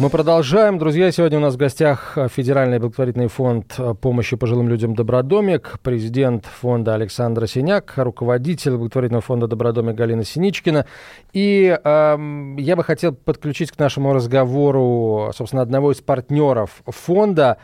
Мы 0.00 0.10
продолжаем. 0.10 0.76
Друзья, 0.78 1.12
сегодня 1.12 1.38
у 1.38 1.40
нас 1.40 1.54
в 1.54 1.56
гостях 1.56 2.18
Федеральный 2.34 2.80
благотворительный 2.80 3.28
фонд 3.28 3.78
помощи 4.00 4.34
пожилым 4.34 4.68
людям 4.68 4.96
«Добродомик», 4.96 5.78
президент 5.84 6.46
фонда 6.46 6.94
Александра 6.94 7.46
Синяк, 7.46 7.92
руководитель 7.96 8.72
благотворительного 8.72 9.22
фонда 9.22 9.46
«Добродомик» 9.46 9.94
Галина 9.94 10.24
Синичкина. 10.24 10.86
И 11.32 11.78
э, 11.82 12.16
я 12.58 12.76
бы 12.76 12.82
хотел 12.82 13.14
подключить 13.14 13.70
к 13.70 13.78
нашему 13.78 14.12
разговору, 14.12 15.30
собственно, 15.32 15.62
одного 15.62 15.92
из 15.92 16.00
партнеров 16.00 16.82
фонда, 16.86 17.58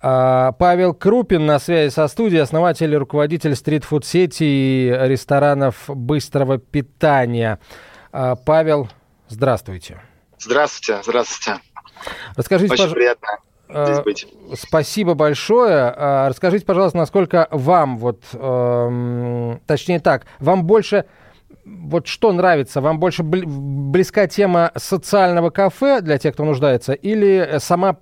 э, 0.00 0.52
Павел 0.58 0.94
Крупин 0.94 1.44
на 1.44 1.58
связи 1.58 1.92
со 1.92 2.08
студией, 2.08 2.40
основатель 2.40 2.94
и 2.94 2.96
руководитель 2.96 3.54
стритфуд-сети 3.54 4.42
и 4.42 4.96
ресторанов 5.02 5.84
быстрого 5.88 6.56
питания. 6.56 7.58
Э, 8.10 8.36
Павел, 8.42 8.88
здравствуйте. 9.28 10.00
Здравствуйте, 10.38 11.02
здравствуйте. 11.02 11.60
Расскажите, 12.36 12.72
Очень 12.72 12.84
пож... 12.84 12.92
приятно 12.92 13.28
здесь 13.68 14.00
быть. 14.00 14.26
Спасибо 14.54 15.14
большое. 15.14 15.92
А, 15.96 16.28
расскажите, 16.28 16.64
пожалуйста, 16.64 16.98
насколько 16.98 17.48
вам, 17.50 17.98
вот, 17.98 18.22
э, 18.32 19.56
точнее 19.66 20.00
так, 20.00 20.26
вам 20.38 20.64
больше, 20.64 21.06
вот 21.64 22.06
что 22.06 22.32
нравится, 22.32 22.80
вам 22.80 22.98
больше 22.98 23.22
близка 23.22 24.26
тема 24.26 24.70
социального 24.76 25.50
кафе 25.50 26.00
для 26.00 26.18
тех, 26.18 26.34
кто 26.34 26.44
нуждается, 26.44 26.92
или 26.92 27.56
сама 27.58 27.96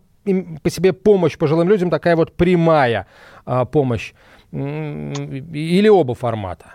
по 0.63 0.71
себе 0.71 0.93
помощь 0.93 1.37
пожилым 1.37 1.69
людям, 1.69 1.91
такая 1.91 2.17
вот 2.17 2.33
прямая 2.37 3.07
э, 3.47 3.65
помощь, 3.67 4.13
или 4.53 5.89
оба 5.89 6.15
формата? 6.15 6.75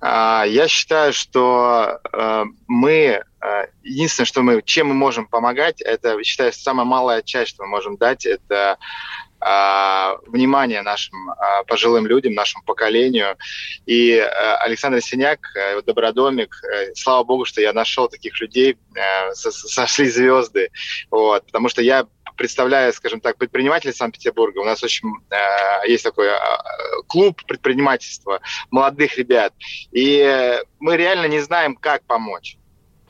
А, 0.00 0.44
я 0.46 0.68
считаю, 0.68 1.12
что 1.12 2.00
э, 2.12 2.44
мы 2.66 2.90
э, 2.90 3.22
единственное, 3.82 4.26
что 4.26 4.42
мы, 4.42 4.62
чем 4.62 4.88
мы 4.88 4.94
можем 4.94 5.26
помогать, 5.26 5.80
это, 5.80 6.22
считаю, 6.24 6.52
самая 6.52 6.84
малая 6.84 7.22
часть, 7.22 7.50
что 7.50 7.64
мы 7.64 7.70
можем 7.70 7.96
дать, 7.96 8.26
это 8.26 8.78
а, 9.38 10.16
внимание 10.26 10.82
нашим 10.82 11.30
а, 11.30 11.62
пожилым 11.64 12.06
людям, 12.06 12.34
нашему 12.34 12.64
поколению. 12.64 13.36
И 13.84 14.12
э, 14.12 14.26
Александр 14.56 15.00
Синяк, 15.02 15.40
Добродомик, 15.84 16.56
слава 16.94 17.22
богу, 17.22 17.44
что 17.44 17.60
я 17.60 17.72
нашел 17.72 18.08
таких 18.08 18.40
людей, 18.40 18.78
сошли 19.34 20.08
звезды, 20.08 20.70
вот, 21.10 21.44
потому 21.46 21.68
что 21.68 21.82
я 21.82 22.06
представляю, 22.36 22.92
скажем 22.92 23.20
так, 23.20 23.36
предпринимателей 23.36 23.92
Санкт-Петербурга. 23.92 24.58
У 24.60 24.64
нас 24.64 24.82
очень 24.82 25.08
э, 25.30 25.88
есть 25.88 26.04
такой 26.04 26.28
э, 26.28 26.38
клуб 27.06 27.42
предпринимательства 27.46 28.40
молодых 28.70 29.16
ребят. 29.16 29.52
И 29.90 30.60
мы 30.78 30.96
реально 30.96 31.26
не 31.26 31.40
знаем, 31.40 31.74
как 31.74 32.04
помочь. 32.04 32.58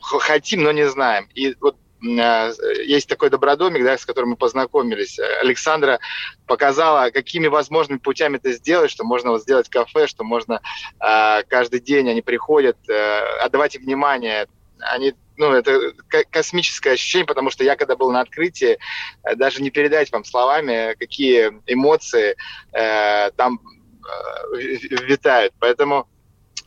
Хотим, 0.07 0.63
но 0.63 0.71
не 0.71 0.87
знаем. 0.87 1.29
И 1.35 1.55
вот 1.59 1.75
э, 2.01 2.51
есть 2.85 3.09
такой 3.09 3.29
добродомик, 3.29 3.83
да, 3.83 3.97
с 3.97 4.05
которым 4.05 4.31
мы 4.31 4.35
познакомились. 4.37 5.19
Александра 5.41 5.99
показала, 6.45 7.09
какими 7.09 7.47
возможными 7.47 7.99
путями 7.99 8.37
это 8.37 8.53
сделать, 8.53 8.91
что 8.91 9.03
можно 9.03 9.31
вот 9.31 9.41
сделать 9.41 9.69
кафе, 9.69 10.07
что 10.07 10.23
можно 10.23 10.61
э, 10.99 11.43
каждый 11.43 11.79
день 11.81 12.09
они 12.09 12.21
приходят, 12.21 12.77
э, 12.89 13.19
отдавать 13.41 13.75
им 13.75 13.83
внимание. 13.83 14.47
Они 14.79 15.13
ну, 15.37 15.51
это 15.51 15.93
космическое 16.31 16.91
ощущение, 16.91 17.27
потому 17.27 17.51
что 17.51 17.63
я, 17.63 17.75
когда 17.75 17.95
был 17.95 18.11
на 18.11 18.21
открытии, 18.21 18.77
э, 19.23 19.35
даже 19.35 19.61
не 19.61 19.69
передать 19.69 20.11
вам 20.11 20.23
словами, 20.23 20.95
какие 20.97 21.51
эмоции 21.67 22.35
э, 22.73 23.31
там 23.31 23.59
э, 23.61 24.57
витают. 24.57 25.53
Поэтому, 25.59 26.01
э, 26.01 26.16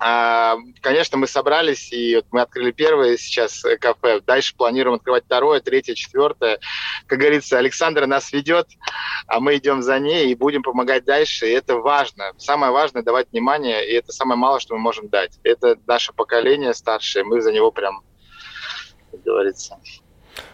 конечно, 0.00 1.18
мы 1.18 1.26
собрались, 1.26 1.92
и 1.92 2.16
вот 2.16 2.26
мы 2.30 2.40
открыли 2.40 2.70
первое 2.70 3.16
сейчас 3.16 3.62
кафе. 3.80 4.20
Дальше 4.20 4.56
планируем 4.56 4.96
открывать 4.96 5.24
второе, 5.24 5.60
третье, 5.60 5.94
четвертое. 5.94 6.58
Как 7.06 7.18
говорится, 7.18 7.58
Александра 7.58 8.06
нас 8.06 8.32
ведет, 8.32 8.66
а 9.26 9.40
мы 9.40 9.56
идем 9.56 9.82
за 9.82 9.98
ней 9.98 10.30
и 10.30 10.34
будем 10.34 10.62
помогать 10.62 11.04
дальше. 11.04 11.48
И 11.48 11.52
это 11.52 11.76
важно. 11.76 12.32
Самое 12.38 12.72
важное– 12.72 13.02
давать 13.04 13.30
внимание, 13.30 13.86
и 13.86 13.92
это 13.92 14.12
самое 14.12 14.38
малое, 14.38 14.60
что 14.60 14.74
мы 14.74 14.80
можем 14.80 15.08
дать. 15.08 15.38
Это 15.42 15.76
наше 15.86 16.12
поколение 16.12 16.72
старшее, 16.72 17.24
мы 17.24 17.40
за 17.42 17.52
него 17.52 17.70
прям 17.70 18.02
как 19.10 19.22
говорится. 19.22 19.78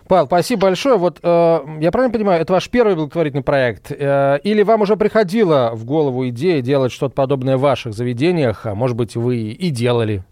Павел, 0.08 0.26
спасибо 0.26 0.62
большое. 0.62 0.96
Вот 0.96 1.18
э, 1.22 1.60
я 1.80 1.90
правильно 1.90 2.12
понимаю, 2.12 2.40
это 2.40 2.52
ваш 2.52 2.68
первый 2.68 2.94
благотворительный 2.94 3.42
проект? 3.42 3.90
Э, 3.90 4.38
или 4.42 4.62
вам 4.62 4.82
уже 4.82 4.96
приходила 4.96 5.72
в 5.75 5.84
голову 5.84 6.28
идея 6.28 6.62
делать 6.62 6.92
что-то 6.92 7.14
подобное 7.14 7.56
в 7.56 7.60
ваших 7.60 7.92
заведениях, 7.92 8.66
а 8.66 8.75
может 8.75 8.96
быть, 8.96 9.16
вы 9.16 9.38
и 9.38 9.70
делали? 9.70 10.25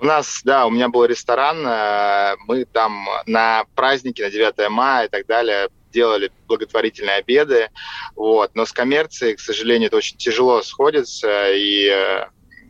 У 0.00 0.04
нас, 0.04 0.42
да, 0.44 0.66
у 0.66 0.70
меня 0.70 0.88
был 0.88 1.04
ресторан, 1.04 1.66
э, 1.66 2.36
мы 2.46 2.64
там 2.64 3.06
на 3.26 3.64
праздники, 3.74 4.22
на 4.22 4.30
9 4.30 4.68
мая 4.70 5.06
и 5.06 5.08
так 5.08 5.26
далее 5.26 5.68
делали 5.92 6.30
благотворительные 6.46 7.16
обеды, 7.16 7.70
вот, 8.14 8.50
но 8.54 8.66
с 8.66 8.72
коммерцией, 8.72 9.34
к 9.36 9.40
сожалению, 9.40 9.88
это 9.88 9.96
очень 9.96 10.16
тяжело 10.16 10.62
сходится, 10.62 11.50
и 11.52 11.88
э, 11.88 12.26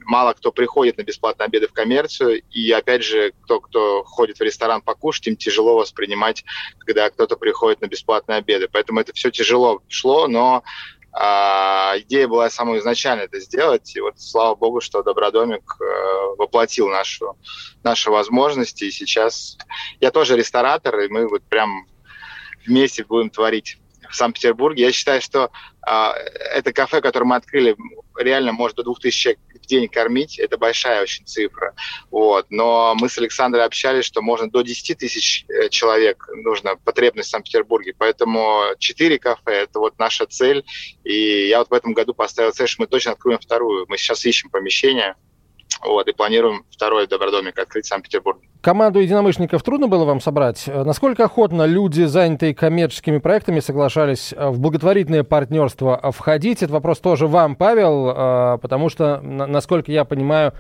мало 0.09 0.33
кто 0.33 0.51
приходит 0.51 0.97
на 0.97 1.03
бесплатные 1.03 1.47
обеды 1.47 1.69
в 1.69 1.73
коммерцию, 1.73 2.43
и 2.51 2.71
опять 2.73 3.05
же, 3.05 3.33
кто, 3.43 3.61
кто 3.61 4.03
ходит 4.05 4.39
в 4.39 4.43
ресторан 4.43 4.81
покушать, 4.81 5.27
им 5.29 5.37
тяжело 5.37 5.77
воспринимать, 5.77 6.45
когда 6.79 7.11
кто-то 7.11 7.37
приходит 7.37 7.83
на 7.83 7.87
бесплатные 7.87 8.39
обеды. 8.39 8.69
Поэтому 8.73 9.01
это 9.01 9.13
все 9.13 9.31
тяжело 9.31 9.83
шло, 9.89 10.27
но 10.27 10.65
а, 11.13 11.95
идея 11.99 12.27
была 12.27 12.49
самая 12.49 12.81
изначальная 12.81 13.27
это 13.27 13.39
сделать, 13.39 13.95
и 13.97 14.01
вот 14.01 14.19
слава 14.19 14.55
богу, 14.55 14.81
что 14.81 15.03
Добродомик 15.03 15.77
э, 15.79 16.35
воплотил 16.39 16.89
нашу, 16.89 17.37
наши 17.85 18.11
возможности, 18.11 18.85
и 18.85 18.91
сейчас 18.91 19.59
я 20.01 20.11
тоже 20.11 20.37
ресторатор, 20.37 20.99
и 21.01 21.09
мы 21.09 21.29
вот 21.29 21.43
прям 21.43 21.87
вместе 22.67 23.05
будем 23.05 23.29
творить 23.29 23.77
в 24.09 24.15
Санкт-Петербурге. 24.15 24.85
Я 24.85 24.93
считаю, 24.93 25.21
что 25.21 25.51
э, 25.87 25.93
это 25.93 26.73
кафе, 26.73 27.03
которое 27.03 27.27
мы 27.27 27.37
открыли, 27.37 27.77
реально 28.19 28.53
может 28.53 28.77
до 28.77 28.83
2000 28.83 29.19
человек 29.21 29.41
в 29.63 29.67
день 29.67 29.89
кормить. 29.89 30.39
Это 30.39 30.59
большая 30.59 31.03
очень 31.03 31.27
цифра. 31.27 31.75
Вот. 32.11 32.47
Но 32.51 32.95
мы 33.01 33.09
с 33.09 33.19
Александрой 33.19 33.65
общались, 33.65 34.05
что 34.05 34.23
можно 34.23 34.51
до 34.51 34.63
10 34.63 34.99
тысяч 34.99 35.45
э, 35.49 35.69
человек 35.69 36.29
нужно 36.45 36.77
потребность 36.77 37.29
в 37.29 37.31
Санкт-Петербурге. 37.33 37.95
Поэтому 37.97 38.63
4 38.79 39.19
кафе– 39.19 39.53
это 39.63 39.79
вот 39.79 39.99
наша 39.99 40.27
цель. 40.27 40.65
И 41.05 41.49
я 41.49 41.59
вот 41.59 41.71
в 41.71 41.73
этом 41.75 41.93
году 41.93 42.15
поставил 42.15 42.53
цель, 42.53 42.69
что 42.69 42.83
мы 42.83 42.87
точно 42.87 43.13
откроем 43.13 43.39
вторую. 43.39 43.87
Мы 43.89 43.97
сейчас 43.99 44.25
ищем 44.25 44.51
помещение. 44.51 45.15
Вот, 45.83 46.09
и 46.09 46.13
планируем 46.13 46.65
второй 46.71 47.07
добродомик 47.07 47.59
открыть 47.59 47.85
в 47.85 47.89
Санкт-Петербурге. 47.89 48.48
Команду 48.61 48.99
единомышленников 48.99 49.63
трудно 49.63 49.87
было 49.87 50.05
вам 50.05 50.21
собрать? 50.21 50.67
Насколько 50.67 51.25
охотно 51.25 51.65
люди, 51.65 52.03
занятые 52.03 52.57
коммерческими 52.57 53.19
проектами, 53.19 53.61
соглашались 53.61 54.35
э, 54.37 54.49
в 54.49 54.59
благотворительное 54.59 55.23
партнерство 55.23 56.01
входить? 56.13 56.65
Это 56.65 56.73
вопрос 56.73 56.99
тоже 56.99 57.29
вам, 57.29 57.55
Павел, 57.55 58.11
э, 58.11 58.59
потому 58.61 58.89
что, 58.89 59.21
насколько 59.21 59.93
я 59.93 60.05
понимаю, 60.05 60.55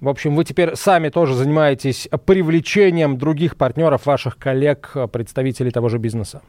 в 0.00 0.08
общем, 0.08 0.34
вы 0.34 0.42
теперь 0.42 0.74
сами 0.74 1.10
тоже 1.10 1.34
занимаетесь 1.34 2.08
привлечением 2.26 3.18
других 3.18 3.56
партнеров, 3.56 4.04
ваших 4.04 4.36
коллег, 4.36 4.90
э, 4.96 5.06
представителей 5.06 5.70
того 5.70 5.88
же 5.88 5.98
бизнеса. 5.98 6.42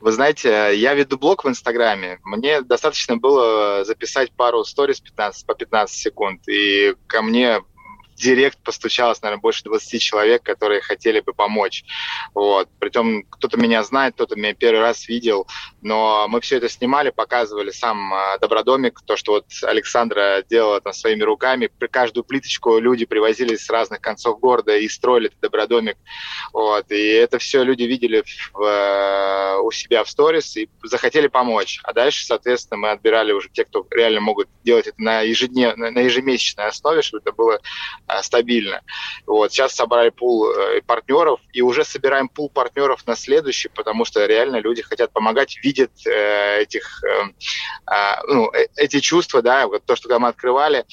Вы 0.00 0.12
знаете, 0.12 0.70
я 0.74 0.94
веду 0.94 1.18
блог 1.18 1.44
в 1.44 1.48
Инстаграме. 1.48 2.18
Мне 2.24 2.62
достаточно 2.62 3.18
было 3.18 3.84
записать 3.84 4.32
пару 4.32 4.64
сториз 4.64 5.00
15, 5.00 5.46
по 5.46 5.54
15 5.54 5.94
секунд, 5.94 6.48
и 6.48 6.94
ко 7.06 7.20
мне 7.20 7.60
директ 8.16 8.58
постучалось, 8.62 9.20
наверное, 9.22 9.40
больше 9.40 9.64
20 9.64 10.00
человек, 10.00 10.42
которые 10.42 10.80
хотели 10.80 11.20
бы 11.20 11.32
помочь. 11.32 11.84
Вот. 12.34 12.68
Притом 12.78 13.24
кто-то 13.24 13.58
меня 13.58 13.82
знает, 13.82 14.14
кто-то 14.14 14.36
меня 14.36 14.54
первый 14.54 14.80
раз 14.80 15.08
видел, 15.08 15.46
но 15.80 16.26
мы 16.28 16.40
все 16.40 16.58
это 16.58 16.68
снимали, 16.68 17.10
показывали 17.10 17.70
сам 17.70 18.12
а, 18.12 18.38
Добродомик, 18.38 19.00
то, 19.04 19.16
что 19.16 19.32
вот 19.32 19.46
Александра 19.62 20.44
делала 20.48 20.80
там 20.80 20.92
своими 20.92 21.22
руками. 21.22 21.70
При 21.78 21.88
каждую 21.88 22.24
плиточку 22.24 22.78
люди 22.78 23.04
привозили 23.04 23.56
с 23.56 23.68
разных 23.70 24.00
концов 24.00 24.40
города 24.40 24.76
и 24.76 24.88
строили 24.88 25.28
этот 25.28 25.40
Добродомик. 25.40 25.96
Вот. 26.52 26.90
И 26.90 27.08
это 27.08 27.38
все 27.38 27.62
люди 27.62 27.84
видели 27.84 28.24
в, 28.52 29.58
у 29.62 29.70
себя 29.70 30.04
в 30.04 30.10
сторис 30.10 30.56
и 30.56 30.68
захотели 30.82 31.28
помочь. 31.28 31.80
А 31.84 31.92
дальше, 31.92 32.26
соответственно, 32.26 32.78
мы 32.78 32.90
отбирали 32.90 33.32
уже 33.32 33.48
те, 33.48 33.64
кто 33.64 33.86
реально 33.90 34.20
могут 34.20 34.48
делать 34.64 34.86
это 34.86 35.00
на, 35.00 35.20
ежедневной, 35.22 35.90
на 35.90 35.98
ежемесячной 36.00 36.66
основе, 36.66 37.02
чтобы 37.02 37.22
это 37.24 37.32
было 37.32 37.60
стабильно. 38.22 38.82
Вот. 39.26 39.52
Сейчас 39.52 39.74
собрали 39.74 40.10
пул 40.10 40.50
э, 40.50 40.82
партнеров 40.82 41.40
и 41.52 41.62
уже 41.62 41.84
собираем 41.84 42.28
пул 42.28 42.48
партнеров 42.50 43.06
на 43.06 43.16
следующий, 43.16 43.68
потому 43.68 44.04
что 44.04 44.24
реально 44.26 44.56
люди 44.56 44.82
хотят 44.82 45.12
помогать, 45.12 45.58
видят 45.62 45.92
э, 46.06 46.62
этих, 46.62 47.02
э, 47.04 47.22
а, 47.86 48.22
ну, 48.26 48.50
э, 48.52 48.66
эти 48.76 49.00
чувства, 49.00 49.42
да, 49.42 49.66
вот 49.66 49.84
то, 49.84 49.96
что 49.96 50.08
когда 50.08 50.18
мы 50.18 50.28
открывали, 50.28 50.84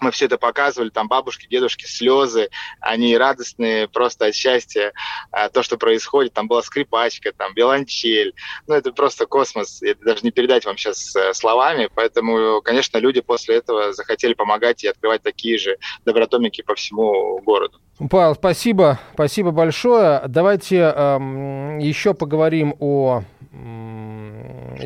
мы 0.00 0.10
все 0.10 0.26
это 0.26 0.38
показывали, 0.38 0.90
там 0.90 1.08
бабушки, 1.08 1.46
дедушки, 1.48 1.86
слезы, 1.86 2.50
они 2.80 3.16
радостные 3.16 3.88
просто 3.88 4.26
от 4.26 4.34
счастья, 4.34 4.92
а, 5.30 5.48
то, 5.48 5.62
что 5.62 5.76
происходит, 5.76 6.32
там 6.32 6.48
была 6.48 6.62
скрипачка, 6.62 7.32
там 7.32 7.52
виолончель, 7.54 8.34
ну 8.66 8.74
это 8.74 8.92
просто 8.92 9.26
космос, 9.26 9.82
это 9.82 10.04
даже 10.04 10.20
не 10.22 10.30
передать 10.30 10.64
вам 10.64 10.76
сейчас 10.76 11.14
э, 11.16 11.32
словами, 11.34 11.88
поэтому, 11.94 12.60
конечно, 12.62 12.98
люди 12.98 13.20
после 13.20 13.56
этого 13.56 13.92
захотели 13.92 14.34
помогать 14.34 14.84
и 14.84 14.88
открывать 14.88 15.22
такие 15.22 15.58
же 15.58 15.78
добротомики 16.04 16.62
по 16.62 16.74
всему 16.74 17.40
городу. 17.40 17.80
Павел, 18.10 18.36
спасибо, 18.36 19.00
спасибо 19.14 19.50
большое. 19.50 20.22
Давайте 20.28 20.76
эм, 20.76 21.78
еще 21.78 22.14
поговорим 22.14 22.76
о 22.78 23.24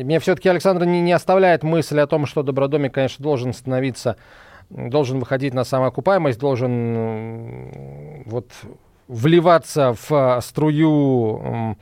меня 0.03 0.19
все-таки 0.19 0.49
Александр 0.49 0.85
не, 0.85 1.01
не 1.01 1.11
оставляет 1.11 1.63
мысль 1.63 1.99
о 1.99 2.07
том, 2.07 2.25
что 2.25 2.43
Добродомик, 2.43 2.93
конечно, 2.93 3.21
должен 3.23 3.53
становиться 3.53 4.17
должен 4.75 5.19
выходить 5.19 5.53
на 5.53 5.63
самоокупаемость, 5.63 6.39
должен 6.39 8.23
вот 8.25 8.51
вливаться 9.07 9.95
в 10.07 10.41
струю 10.41 11.77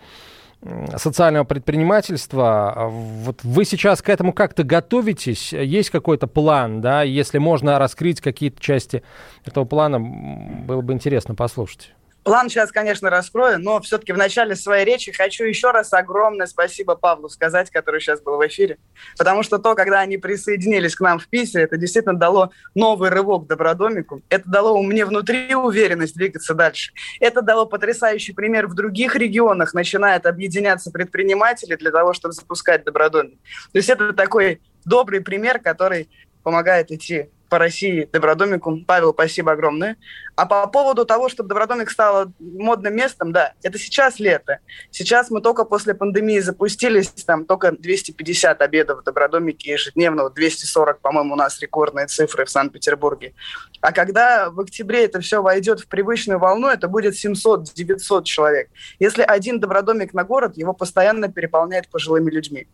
социального 0.95 1.43
предпринимательства. 1.43 2.89
Вот 2.91 3.43
вы 3.43 3.65
сейчас 3.65 4.01
к 4.01 4.09
этому 4.09 4.31
как-то 4.31 4.63
готовитесь? 4.63 5.53
Есть 5.53 5.89
какой-то 5.89 6.27
план, 6.27 6.81
да? 6.81 7.01
Если 7.01 7.39
можно 7.39 7.79
раскрыть 7.79 8.21
какие-то 8.21 8.61
части 8.61 9.01
этого 9.43 9.65
плана, 9.65 9.99
было 9.99 10.81
бы 10.81 10.93
интересно 10.93 11.33
послушать. 11.33 11.93
План 12.23 12.49
сейчас, 12.49 12.71
конечно, 12.71 13.09
раскрою, 13.09 13.59
но 13.59 13.81
все-таки 13.81 14.13
в 14.13 14.17
начале 14.17 14.55
своей 14.55 14.85
речи 14.85 15.11
хочу 15.11 15.43
еще 15.43 15.71
раз 15.71 15.91
огромное 15.91 16.45
спасибо 16.45 16.95
Павлу 16.95 17.29
сказать, 17.29 17.71
который 17.71 17.99
сейчас 17.99 18.21
был 18.21 18.37
в 18.37 18.47
эфире. 18.47 18.77
Потому 19.17 19.41
что 19.41 19.57
то, 19.57 19.73
когда 19.73 20.01
они 20.01 20.17
присоединились 20.17 20.95
к 20.95 21.01
нам 21.01 21.17
в 21.17 21.27
Питере, 21.27 21.63
это 21.63 21.77
действительно 21.77 22.15
дало 22.15 22.51
новый 22.75 23.09
рывок 23.09 23.47
Добродомику. 23.47 24.21
Это 24.29 24.47
дало 24.47 24.79
мне 24.83 25.03
внутри 25.05 25.55
уверенность 25.55 26.15
двигаться 26.15 26.53
дальше. 26.53 26.93
Это 27.19 27.41
дало 27.41 27.65
потрясающий 27.65 28.33
пример 28.33 28.67
в 28.67 28.75
других 28.75 29.15
регионах. 29.15 29.73
Начинают 29.73 30.27
объединяться 30.27 30.91
предприниматели 30.91 31.75
для 31.75 31.89
того, 31.89 32.13
чтобы 32.13 32.33
запускать 32.33 32.83
Добродомик. 32.83 33.39
То 33.71 33.77
есть 33.77 33.89
это 33.89 34.13
такой 34.13 34.61
добрый 34.85 35.21
пример, 35.21 35.59
который 35.59 36.07
помогает 36.43 36.91
идти 36.91 37.29
по 37.51 37.59
России 37.59 38.07
Добродомику. 38.11 38.79
Павел, 38.87 39.11
спасибо 39.13 39.51
огромное. 39.51 39.97
А 40.41 40.47
по 40.47 40.65
поводу 40.65 41.05
того, 41.05 41.29
чтобы 41.29 41.49
Добродомик 41.49 41.91
стал 41.91 42.33
модным 42.39 42.95
местом, 42.95 43.31
да, 43.31 43.53
это 43.61 43.77
сейчас 43.77 44.17
лето. 44.17 44.57
Сейчас 44.89 45.29
мы 45.29 45.39
только 45.39 45.65
после 45.65 45.93
пандемии 45.93 46.39
запустились, 46.39 47.09
там 47.09 47.45
только 47.45 47.73
250 47.73 48.59
обедов 48.59 49.01
в 49.01 49.03
Добродомике 49.03 49.73
ежедневно, 49.73 50.31
240, 50.31 50.99
по-моему, 50.99 51.33
у 51.33 51.35
нас 51.35 51.61
рекордные 51.61 52.07
цифры 52.07 52.45
в 52.45 52.49
Санкт-Петербурге. 52.49 53.35
А 53.81 53.91
когда 53.91 54.49
в 54.49 54.59
октябре 54.59 55.05
это 55.05 55.21
все 55.21 55.43
войдет 55.43 55.81
в 55.81 55.87
привычную 55.87 56.39
волну, 56.39 56.69
это 56.69 56.87
будет 56.87 57.13
700-900 57.13 58.23
человек. 58.23 58.69
Если 58.97 59.21
один 59.21 59.59
Добродомик 59.59 60.15
на 60.15 60.23
город, 60.23 60.57
его 60.57 60.73
постоянно 60.73 61.31
переполняет 61.31 61.87
пожилыми 61.87 62.31
людьми. 62.31 62.67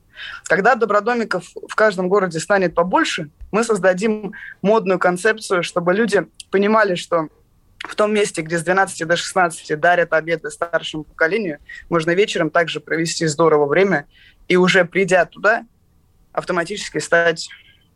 Когда 0.45 0.75
Добродомиков 0.75 1.43
в 1.67 1.75
каждом 1.75 2.07
городе 2.07 2.39
станет 2.39 2.75
побольше, 2.75 3.29
мы 3.51 3.65
создадим 3.65 4.31
модную 4.61 4.99
концепцию, 4.99 5.63
чтобы 5.63 5.93
люди 5.93 6.25
понимали, 6.49 6.95
что 6.95 7.27
в 7.79 7.95
том 7.95 8.13
месте, 8.13 8.41
где 8.41 8.57
с 8.57 8.63
12 8.63 9.07
до 9.07 9.15
16 9.15 9.79
дарят 9.79 10.13
обеды 10.13 10.49
старшему 10.49 11.03
поколению, 11.03 11.59
можно 11.89 12.11
вечером 12.11 12.49
также 12.49 12.79
провести 12.79 13.25
здорово 13.27 13.65
время 13.65 14.07
и 14.47 14.55
уже 14.55 14.85
придя 14.85 15.25
туда, 15.25 15.65
автоматически 16.31 16.99
стать 16.99 17.49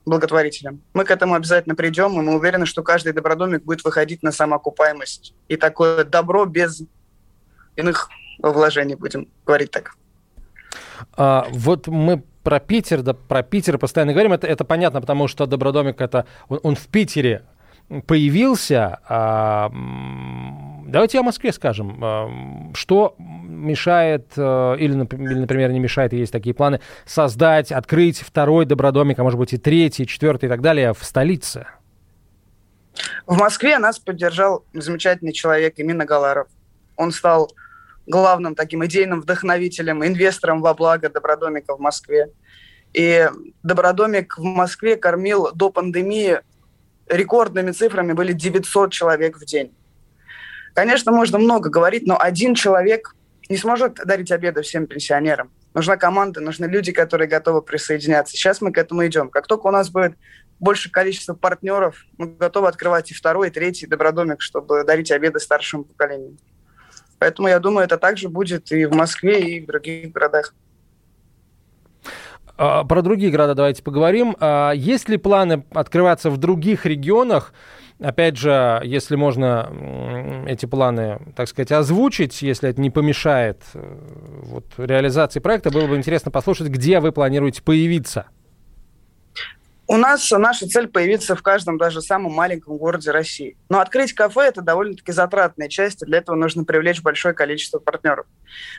благотворителем. 0.05 0.81
Мы 0.93 1.05
к 1.05 1.11
этому 1.11 1.35
обязательно 1.35 1.75
придем, 1.75 2.19
и 2.19 2.23
мы 2.23 2.35
уверены, 2.35 2.65
что 2.65 2.83
каждый 2.83 3.13
добродомик 3.13 3.63
будет 3.63 3.83
выходить 3.83 4.23
на 4.23 4.31
самоокупаемость. 4.31 5.33
И 5.47 5.57
такое 5.57 6.03
добро 6.03 6.45
без 6.45 6.81
иных 7.75 8.09
вложений, 8.39 8.95
будем 8.95 9.27
говорить 9.45 9.71
так. 9.71 9.95
А, 11.13 11.47
вот 11.51 11.87
мы 11.87 12.23
про 12.43 12.59
Питер, 12.59 13.03
да, 13.03 13.13
про 13.13 13.43
Питер 13.43 13.77
постоянно 13.77 14.13
говорим. 14.13 14.33
Это, 14.33 14.47
это 14.47 14.65
понятно, 14.65 15.01
потому 15.01 15.27
что 15.27 15.45
Добродомик 15.45 16.01
это 16.01 16.25
он, 16.49 16.59
он 16.63 16.75
в 16.75 16.87
Питере 16.87 17.43
появился. 18.07 18.99
А, 19.07 19.69
давайте 20.85 21.19
о 21.19 21.23
Москве 21.23 21.51
скажем. 21.51 21.99
А, 22.01 22.29
что 22.73 23.15
мешает, 23.17 24.27
а, 24.37 24.75
или, 24.75 24.93
например, 24.93 25.71
не 25.71 25.79
мешает, 25.79 26.13
есть 26.13 26.31
такие 26.31 26.55
планы, 26.55 26.79
создать, 27.05 27.71
открыть 27.71 28.21
второй 28.21 28.65
Добродомик, 28.65 29.19
а 29.19 29.23
может 29.23 29.39
быть 29.39 29.53
и 29.53 29.57
третий, 29.57 30.07
четвертый 30.07 30.45
и 30.45 30.49
так 30.49 30.61
далее 30.61 30.93
в 30.93 31.03
столице? 31.03 31.67
В 33.25 33.37
Москве 33.37 33.77
нас 33.77 33.99
поддержал 33.99 34.65
замечательный 34.73 35.33
человек 35.33 35.73
Имина 35.77 36.05
Галаров. 36.05 36.47
Он 36.95 37.11
стал 37.11 37.51
главным 38.07 38.55
таким 38.55 38.85
идейным 38.85 39.21
вдохновителем, 39.21 40.05
инвестором 40.05 40.61
во 40.61 40.73
благо 40.73 41.09
Добродомика 41.09 41.75
в 41.75 41.79
Москве. 41.79 42.29
И 42.93 43.29
Добродомик 43.63 44.37
в 44.37 44.43
Москве 44.43 44.97
кормил 44.97 45.49
до 45.53 45.71
пандемии 45.71 46.39
рекордными 47.07 47.71
цифрами 47.71 48.13
были 48.13 48.33
900 48.33 48.91
человек 48.91 49.37
в 49.37 49.45
день. 49.45 49.73
Конечно, 50.73 51.11
можно 51.11 51.37
много 51.37 51.69
говорить, 51.69 52.07
но 52.07 52.17
один 52.19 52.55
человек 52.55 53.15
не 53.49 53.57
сможет 53.57 53.95
дарить 53.95 54.31
обеды 54.31 54.61
всем 54.61 54.87
пенсионерам. 54.87 55.51
Нужна 55.73 55.97
команда, 55.97 56.41
нужны 56.41 56.65
люди, 56.65 56.91
которые 56.91 57.27
готовы 57.27 57.61
присоединяться. 57.61 58.35
Сейчас 58.35 58.61
мы 58.61 58.71
к 58.71 58.77
этому 58.77 59.05
идем. 59.05 59.29
Как 59.29 59.47
только 59.47 59.67
у 59.67 59.71
нас 59.71 59.89
будет 59.89 60.13
больше 60.59 60.91
количество 60.91 61.33
партнеров, 61.33 62.05
мы 62.17 62.27
готовы 62.27 62.67
открывать 62.67 63.11
и 63.11 63.13
второй, 63.13 63.47
и 63.47 63.51
третий 63.51 63.87
добродомик, 63.87 64.41
чтобы 64.41 64.83
дарить 64.83 65.11
обеды 65.11 65.39
старшему 65.39 65.83
поколению. 65.83 66.37
Поэтому 67.19 67.47
я 67.47 67.59
думаю, 67.59 67.85
это 67.85 67.97
также 67.97 68.29
будет 68.29 68.71
и 68.71 68.85
в 68.85 68.93
Москве, 68.93 69.41
и 69.41 69.61
в 69.61 69.67
других 69.67 70.11
городах. 70.11 70.53
А, 72.63 72.83
про 72.83 73.01
другие 73.01 73.31
города 73.31 73.55
давайте 73.55 73.81
поговорим. 73.81 74.37
А, 74.39 74.71
есть 74.71 75.09
ли 75.09 75.17
планы 75.17 75.65
открываться 75.71 76.29
в 76.29 76.37
других 76.37 76.85
регионах? 76.85 77.55
Опять 77.99 78.37
же, 78.37 78.79
если 78.83 79.15
можно 79.15 80.45
эти 80.47 80.67
планы, 80.67 81.19
так 81.35 81.47
сказать, 81.47 81.71
озвучить, 81.71 82.43
если 82.43 82.69
это 82.69 82.79
не 82.79 82.91
помешает 82.91 83.61
э, 83.73 83.79
вот, 84.43 84.65
реализации 84.77 85.39
проекта, 85.39 85.71
было 85.71 85.87
бы 85.87 85.95
интересно 85.95 86.29
послушать, 86.29 86.67
где 86.67 86.99
вы 86.99 87.11
планируете 87.11 87.63
появиться. 87.63 88.27
У 89.87 89.97
нас 89.97 90.29
наша 90.31 90.67
цель 90.67 90.87
появиться 90.87 91.35
в 91.35 91.41
каждом, 91.41 91.77
даже 91.77 92.01
самом 92.01 92.31
маленьком 92.31 92.77
городе 92.77 93.11
России. 93.11 93.57
Но 93.69 93.79
открыть 93.79 94.13
кафе– 94.13 94.41
это 94.47 94.61
довольно-таки 94.61 95.11
затратная 95.11 95.67
часть, 95.67 96.01
и 96.03 96.05
для 96.05 96.19
этого 96.19 96.35
нужно 96.35 96.63
привлечь 96.63 97.01
большое 97.01 97.33
количество 97.33 97.79
партнеров. 97.79 98.25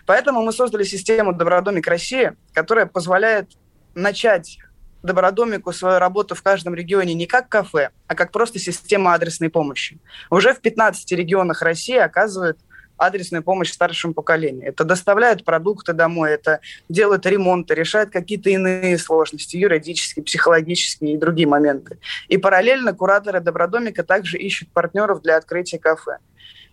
Поэтому 0.07 0.43
мы 0.43 0.53
создали 0.53 0.85
систему 0.85 1.33
«Добродомик 1.33 1.87
России», 1.87 2.33
которая 2.55 2.87
позволяет 2.87 3.51
начать 3.95 4.59
Добродомику 5.03 5.73
свою 5.73 5.99
работу 5.99 6.37
в 6.37 6.43
каждом 6.43 6.77
регионе 6.77 7.15
не 7.15 7.27
как 7.27 7.49
кафе, 7.49 7.91
а 8.07 8.15
как 8.15 8.31
просто 8.31 8.61
система 8.61 9.15
адресной 9.15 9.51
помощи. 9.51 9.99
Уже 10.31 10.55
в 10.55 10.61
15 10.61 11.11
регионах 11.13 11.61
России 11.63 11.97
оказывают 11.97 12.59
адресную 12.97 13.43
помощь 13.43 13.73
старшему 13.73 14.15
поколению. 14.15 14.69
Это 14.69 14.85
доставляют 14.85 15.45
продукты 15.45 15.93
домой, 15.93 16.31
это 16.31 16.61
делают 16.89 17.27
ремонты, 17.27 17.75
решают 17.75 18.11
какие-то 18.11 18.51
иные 18.51 18.97
сложности, 18.97 19.57
юридические, 19.57 20.25
психологические 20.25 21.15
и 21.15 21.19
другие 21.19 21.49
моменты. 21.49 21.99
И 22.29 22.37
параллельно 22.37 22.95
кураторы 22.95 23.41
Добродомика 23.41 24.05
также 24.05 24.39
ищут 24.39 24.69
партнеров 24.71 25.23
для 25.23 25.37
открытия 25.37 25.81
кафе. 25.81 26.19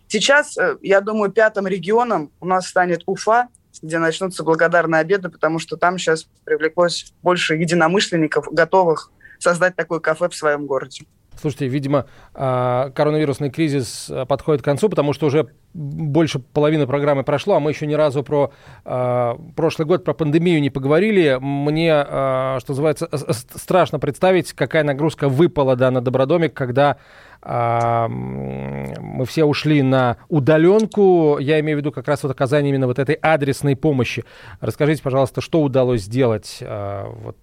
Сейчас, 0.06 0.56
э, 0.56 0.76
я 0.82 1.00
думаю, 1.00 1.32
пятым 1.32 1.66
регионом 1.66 2.30
у 2.40 2.46
нас 2.46 2.68
станет 2.68 3.02
Уфа, 3.06 3.48
где 3.82 3.98
начнутся 3.98 4.44
благодарные 4.44 5.00
обеды, 5.00 5.28
потому 5.28 5.58
что 5.58 5.76
там 5.76 5.98
сейчас 5.98 6.26
привлеклось 6.44 7.12
больше 7.22 7.54
единомышленников, 7.54 8.48
готовых 8.50 9.10
создать 9.38 9.76
такое 9.76 10.00
кафе 10.00 10.28
в 10.28 10.34
своем 10.34 10.66
городе. 10.66 11.06
Слушайте, 11.40 11.68
видимо, 11.68 12.06
а, 12.34 12.90
коронавирусный 12.90 13.50
кризис 13.50 14.08
а, 14.10 14.26
подходит 14.26 14.60
к 14.60 14.64
концу, 14.64 14.90
потому 14.90 15.14
что 15.14 15.26
уже 15.26 15.48
больше 15.72 16.38
половины 16.38 16.86
программы 16.86 17.24
прошло, 17.24 17.54
а 17.54 17.60
мы 17.60 17.70
еще 17.70 17.86
ни 17.86 17.94
разу 17.94 18.24
про 18.24 18.52
э, 18.84 19.34
прошлый 19.54 19.86
год, 19.86 20.02
про 20.02 20.14
пандемию 20.14 20.60
не 20.60 20.68
поговорили. 20.68 21.38
Мне, 21.40 21.92
что 22.02 22.64
называется, 22.66 23.08
страшно 23.54 24.00
представить, 24.00 24.52
какая 24.52 24.82
нагрузка 24.82 25.28
выпала 25.28 25.76
да, 25.76 25.92
на 25.92 26.00
Добродомик, 26.00 26.54
когда 26.54 26.96
мы 27.42 29.24
все 29.26 29.44
ушли 29.44 29.82
на 29.82 30.18
удаленку. 30.28 31.38
Я 31.38 31.58
имею 31.60 31.78
в 31.78 31.80
виду 31.80 31.92
как 31.92 32.06
раз 32.06 32.22
вот 32.22 32.32
оказание 32.32 32.70
именно 32.70 32.86
вот 32.86 32.98
этой 32.98 33.14
адресной 33.14 33.76
помощи. 33.76 34.24
Расскажите, 34.60 35.02
пожалуйста, 35.02 35.40
что 35.40 35.62
удалось 35.62 36.02
сделать 36.02 36.58
э, 36.60 37.04
вот, 37.22 37.38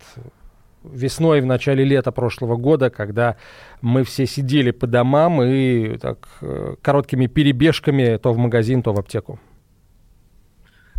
весной, 0.83 1.41
в 1.41 1.45
начале 1.45 1.83
лета 1.83 2.11
прошлого 2.11 2.57
года, 2.57 2.89
когда 2.89 3.37
мы 3.81 4.03
все 4.03 4.25
сидели 4.25 4.71
по 4.71 4.87
домам 4.87 5.41
и 5.41 5.97
так 5.97 6.27
э, 6.41 6.75
короткими 6.81 7.27
перебежками 7.27 8.17
то 8.17 8.33
в 8.33 8.37
магазин, 8.37 8.83
то 8.83 8.93
в 8.93 8.99
аптеку? 8.99 9.39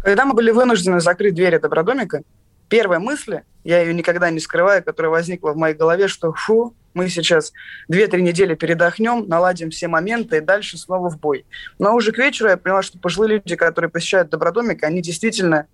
Когда 0.03 0.25
мы 0.25 0.35
были 0.35 0.51
вынуждены 0.51 1.01
закрыть 1.01 1.35
двери 1.35 1.59
Добродомика, 1.59 2.23
первая 2.69 3.01
мысль, 3.01 3.41
я 3.65 3.81
ее 3.81 3.93
никогда 3.95 4.31
не 4.31 4.41
скрываю, 4.41 4.83
которая 4.83 5.11
возникла 5.11 5.53
в 5.53 5.57
моей 5.57 5.75
голове, 5.75 6.09
что 6.09 6.33
фу, 6.33 6.75
мы 6.95 7.09
сейчас 7.09 7.53
2-3 7.91 8.21
недели 8.21 8.55
передохнем, 8.55 9.29
наладим 9.29 9.71
все 9.71 9.89
моменты 9.89 10.39
и 10.39 10.41
дальше 10.41 10.79
снова 10.79 11.11
в 11.11 11.19
бой. 11.19 11.45
Но 11.79 11.95
уже 11.95 12.13
к 12.13 12.19
вечеру 12.19 12.49
я 12.49 12.57
поняла, 12.57 12.83
что 12.83 12.99
пожилые 12.99 13.35
люди, 13.35 13.57
которые 13.57 13.91
посещают 13.91 14.31
Добродомик, 14.31 14.83
они 14.85 15.03
действительно 15.03 15.67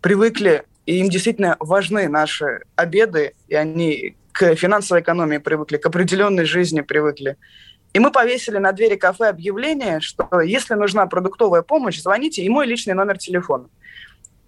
привыкли 0.00 0.64
и 0.86 1.00
им 1.00 1.08
действительно 1.08 1.56
важны 1.58 2.08
наши 2.08 2.60
обеды, 2.76 3.34
и 3.48 3.54
они 3.54 4.16
к 4.32 4.54
финансовой 4.54 5.02
экономии 5.02 5.38
привыкли, 5.38 5.78
к 5.78 5.86
определенной 5.86 6.44
жизни 6.44 6.80
привыкли. 6.80 7.36
И 7.92 7.98
мы 7.98 8.12
повесили 8.12 8.58
на 8.58 8.72
двери 8.72 8.96
кафе 8.96 9.28
объявление, 9.28 10.00
что 10.00 10.40
если 10.40 10.74
нужна 10.74 11.06
продуктовая 11.06 11.62
помощь, 11.62 12.00
звоните, 12.00 12.42
и 12.42 12.48
мой 12.48 12.66
личный 12.66 12.94
номер 12.94 13.18
телефона. 13.18 13.68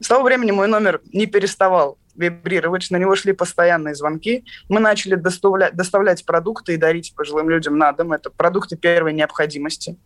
С 0.00 0.08
того 0.08 0.24
времени 0.24 0.50
мой 0.50 0.68
номер 0.68 1.00
не 1.12 1.26
переставал 1.26 1.98
вибрировать, 2.14 2.90
на 2.90 2.96
него 2.96 3.14
шли 3.14 3.32
постоянные 3.32 3.94
звонки. 3.94 4.44
Мы 4.68 4.80
начали 4.80 5.14
доставлять, 5.14 6.26
продукты 6.26 6.74
и 6.74 6.76
дарить 6.76 7.14
пожилым 7.14 7.48
людям 7.48 7.78
на 7.78 7.92
дом. 7.92 8.12
Это 8.12 8.30
продукты 8.30 8.76
первой 8.76 9.12
необходимости. 9.12 9.96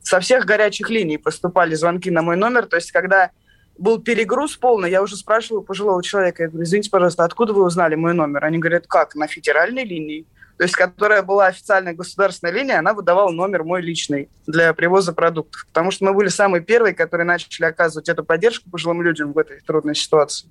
Со 0.00 0.18
всех 0.20 0.44
горячих 0.44 0.90
линий 0.90 1.18
поступали 1.18 1.74
звонки 1.74 2.10
на 2.10 2.22
мой 2.22 2.36
номер. 2.36 2.66
То 2.66 2.76
есть, 2.76 2.90
когда 2.90 3.30
был 3.78 4.00
перегруз 4.00 4.56
полный, 4.56 4.90
я 4.90 5.02
уже 5.02 5.16
спрашиваю 5.16 5.62
пожилого 5.62 6.02
человека, 6.02 6.42
я 6.42 6.48
говорю, 6.48 6.64
извините, 6.64 6.90
пожалуйста, 6.90 7.24
откуда 7.24 7.52
вы 7.52 7.64
узнали 7.64 7.94
мой 7.94 8.12
номер? 8.12 8.44
Они 8.44 8.58
говорят, 8.58 8.86
как, 8.86 9.14
на 9.14 9.26
федеральной 9.26 9.84
линии, 9.84 10.26
то 10.62 10.66
есть 10.66 10.76
которая 10.76 11.22
была 11.22 11.46
официальная 11.46 11.92
государственная 11.92 12.54
линия, 12.54 12.78
она 12.78 12.94
выдавала 12.94 13.32
номер 13.32 13.64
мой 13.64 13.82
личный 13.82 14.28
для 14.46 14.72
привоза 14.74 15.12
продуктов, 15.12 15.66
потому 15.66 15.90
что 15.90 16.04
мы 16.04 16.14
были 16.14 16.28
самые 16.28 16.62
первые, 16.62 16.94
которые 16.94 17.26
начали 17.26 17.64
оказывать 17.64 18.08
эту 18.08 18.22
поддержку 18.22 18.70
пожилым 18.70 19.02
людям 19.02 19.32
в 19.32 19.38
этой 19.38 19.58
трудной 19.62 19.96
ситуации. 19.96 20.48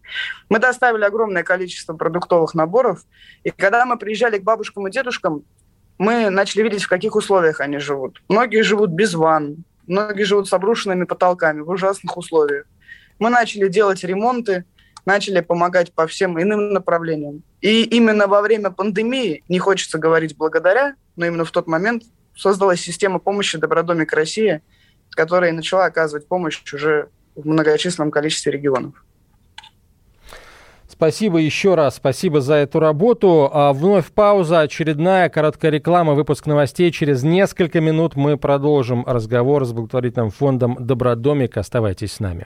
Мы 0.49 0.59
доставили 0.59 1.05
огромное 1.05 1.43
количество 1.43 1.93
продуктовых 1.93 2.53
наборов, 2.55 3.05
и 3.45 3.51
когда 3.51 3.85
мы 3.85 3.97
приезжали 3.97 4.37
к 4.37 4.43
бабушкам 4.43 4.85
и 4.85 4.91
дедушкам, 4.91 5.45
мы 5.97 6.29
начали 6.29 6.63
видеть, 6.63 6.83
в 6.83 6.89
каких 6.89 7.15
условиях 7.15 7.61
они 7.61 7.77
живут. 7.77 8.21
Многие 8.27 8.63
живут 8.63 8.89
без 8.89 9.13
ванн, 9.13 9.63
многие 9.87 10.23
живут 10.23 10.49
с 10.49 10.51
обрушенными 10.51 11.05
потолками, 11.05 11.61
в 11.61 11.69
ужасных 11.69 12.17
условиях. 12.17 12.65
Мы 13.17 13.29
начали 13.29 13.69
делать 13.69 14.03
ремонты, 14.03 14.65
начали 15.05 15.39
помогать 15.41 15.93
по 15.93 16.07
всем 16.07 16.41
иным 16.41 16.73
направлениям. 16.73 17.43
И 17.61 17.83
именно 17.83 18.27
во 18.27 18.41
время 18.41 18.71
пандемии, 18.71 19.43
не 19.49 19.59
хочется 19.59 19.97
говорить 19.97 20.37
благодаря, 20.37 20.95
но 21.15 21.25
именно 21.25 21.45
в 21.45 21.51
тот 21.51 21.67
момент 21.67 22.03
создалась 22.35 22.81
система 22.81 23.19
помощи 23.19 23.57
«Добродомик 23.57 24.13
Россия», 24.13 24.61
которая 25.11 25.51
начала 25.51 25.85
оказывать 25.85 26.27
помощь 26.27 26.61
уже 26.73 27.09
в 27.35 27.45
многочисленном 27.45 28.11
количестве 28.11 28.51
регионов. 28.51 29.03
Спасибо 30.87 31.39
еще 31.39 31.73
раз, 31.73 31.95
спасибо 31.95 32.41
за 32.41 32.55
эту 32.55 32.79
работу. 32.79 33.49
А 33.51 33.73
вновь 33.73 34.11
пауза, 34.11 34.59
очередная 34.59 35.29
короткая 35.29 35.71
реклама, 35.71 36.13
выпуск 36.13 36.45
новостей. 36.45 36.91
Через 36.91 37.23
несколько 37.23 37.81
минут 37.81 38.15
мы 38.15 38.37
продолжим 38.37 39.03
разговор 39.07 39.65
с 39.65 39.71
благотворительным 39.71 40.29
фондом 40.29 40.77
«Добродомик». 40.79 41.57
Оставайтесь 41.57 42.13
с 42.13 42.19
нами. 42.19 42.45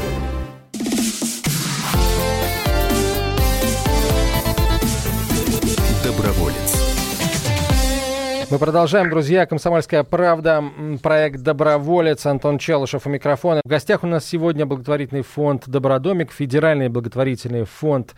Мы 8.51 8.59
продолжаем, 8.59 9.09
друзья. 9.09 9.45
Комсомольская 9.45 10.03
правда. 10.03 10.61
Проект 11.01 11.39
«Доброволец». 11.39 12.25
Антон 12.25 12.57
Челышев 12.57 13.07
у 13.07 13.09
микрофона. 13.09 13.61
В 13.63 13.69
гостях 13.69 14.03
у 14.03 14.07
нас 14.07 14.25
сегодня 14.25 14.65
благотворительный 14.65 15.21
фонд 15.21 15.69
«Добродомик», 15.69 16.33
федеральный 16.33 16.89
благотворительный 16.89 17.63
фонд 17.63 18.13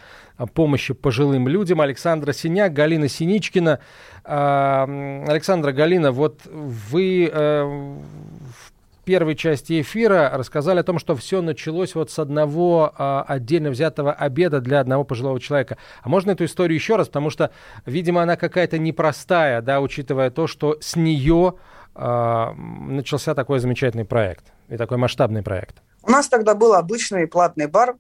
помощи 0.56 0.96
пожилым 0.96 1.48
людям. 1.48 1.82
Александра 1.82 2.34
Синяк, 2.34 2.74
Галина 2.74 3.10
Синичкина. 3.10 3.78
А, 4.24 5.24
Александра, 5.28 5.72
Галина, 5.72 6.12
вот 6.12 6.40
вы 6.48 7.30
э, 7.32 7.64
в 7.64 8.73
первой 9.04 9.36
части 9.36 9.82
эфира 9.82 10.32
рассказали 10.34 10.80
о 10.80 10.84
том, 10.84 11.00
что 11.00 11.16
все 11.16 11.42
началось 11.42 11.96
вот 11.96 12.12
с 12.12 12.20
одного 12.20 12.94
а, 12.98 13.26
отдельно 13.28 13.70
взятого 13.70 14.14
обеда 14.14 14.62
для 14.62 14.80
одного 14.80 15.04
пожилого 15.04 15.40
человека. 15.40 15.78
А 16.02 16.10
можно 16.10 16.32
эту 16.32 16.46
историю 16.46 16.76
еще 16.76 16.96
раз? 16.96 17.08
Потому 17.08 17.30
что, 17.30 17.52
видимо, 17.86 18.24
она 18.24 18.36
какая-то 18.36 18.78
непростая, 18.78 19.62
да, 19.62 19.82
учитывая 19.82 20.30
то, 20.30 20.48
что 20.48 20.78
с 20.82 20.96
нее 20.96 21.56
а, 21.96 22.54
начался 22.54 23.36
такой 23.36 23.60
замечательный 23.60 24.06
проект 24.06 24.46
и 24.70 24.78
такой 24.78 24.98
масштабный 24.98 25.44
проект. 25.44 25.82
У 26.02 26.12
нас 26.12 26.28
тогда 26.28 26.56
был 26.56 26.74
обычный 26.74 27.28
платный 27.28 27.68
бар, 27.68 27.96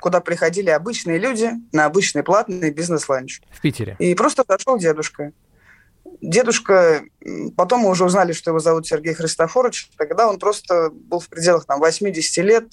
куда 0.00 0.20
приходили 0.20 0.70
обычные 0.70 1.18
люди 1.18 1.50
на 1.72 1.86
обычный 1.86 2.22
платный 2.22 2.70
бизнес-ланч. 2.70 3.40
В 3.50 3.60
Питере. 3.60 3.96
И 3.98 4.14
просто 4.14 4.44
зашел 4.46 4.78
дедушка. 4.78 5.32
Дедушка, 6.20 7.04
потом 7.56 7.80
мы 7.80 7.90
уже 7.90 8.04
узнали, 8.04 8.32
что 8.32 8.50
его 8.50 8.58
зовут 8.58 8.86
Сергей 8.86 9.14
Христофорович, 9.14 9.90
тогда 9.96 10.28
он 10.28 10.38
просто 10.38 10.90
был 10.90 11.20
в 11.20 11.28
пределах 11.28 11.64
там, 11.64 11.80
80 11.80 12.44
лет, 12.44 12.64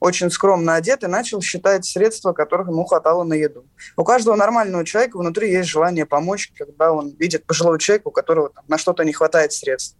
очень 0.00 0.30
скромно 0.30 0.74
одет 0.74 1.02
и 1.02 1.08
начал 1.08 1.40
считать 1.40 1.84
средства, 1.84 2.32
которых 2.32 2.68
ему 2.68 2.84
хватало 2.84 3.24
на 3.24 3.34
еду. 3.34 3.66
У 3.96 4.04
каждого 4.04 4.36
нормального 4.36 4.84
человека 4.84 5.18
внутри 5.18 5.50
есть 5.50 5.68
желание 5.68 6.06
помочь, 6.06 6.52
когда 6.56 6.92
он 6.92 7.14
видит 7.18 7.46
пожилого 7.46 7.78
человека, 7.78 8.08
у 8.08 8.10
которого 8.10 8.50
там, 8.50 8.64
на 8.68 8.78
что-то 8.78 9.04
не 9.04 9.12
хватает 9.12 9.52
средств. 9.52 9.96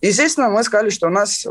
Естественно, 0.00 0.48
мы 0.48 0.62
сказали, 0.64 0.90
что 0.90 1.08
у 1.08 1.10
нас 1.10 1.46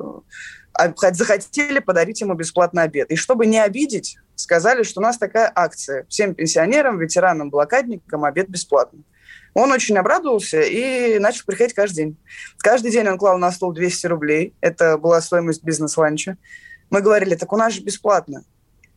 а, 0.74 0.94
захотели 1.14 1.80
подарить 1.80 2.22
ему 2.22 2.34
бесплатный 2.34 2.84
обед. 2.84 3.12
И 3.12 3.16
чтобы 3.16 3.46
не 3.46 3.60
обидеть, 3.60 4.18
сказали, 4.40 4.84
что 4.84 5.02
у 5.02 5.04
нас 5.04 5.18
такая 5.18 5.52
акция. 5.54 6.06
Всем 6.10 6.34
пенсионерам, 6.34 6.98
ветеранам, 6.98 7.50
блокадникам 7.50 8.24
обед 8.24 8.50
бесплатный. 8.50 9.04
Он 9.54 9.72
очень 9.72 9.98
обрадовался 9.98 10.62
и 10.62 11.20
начал 11.20 11.44
приходить 11.46 11.74
каждый 11.74 11.96
день. 11.96 12.18
Каждый 12.60 12.92
день 12.92 13.08
он 13.08 13.18
клал 13.18 13.38
на 13.38 13.52
стол 13.52 13.74
200 13.74 14.08
рублей. 14.08 14.54
Это 14.62 14.98
была 14.98 15.22
стоимость 15.22 15.64
бизнес-ланча. 15.64 16.38
Мы 16.90 17.02
говорили, 17.02 17.36
так 17.36 17.52
у 17.52 17.58
нас 17.58 17.74
же 17.74 17.82
бесплатно. 17.82 18.44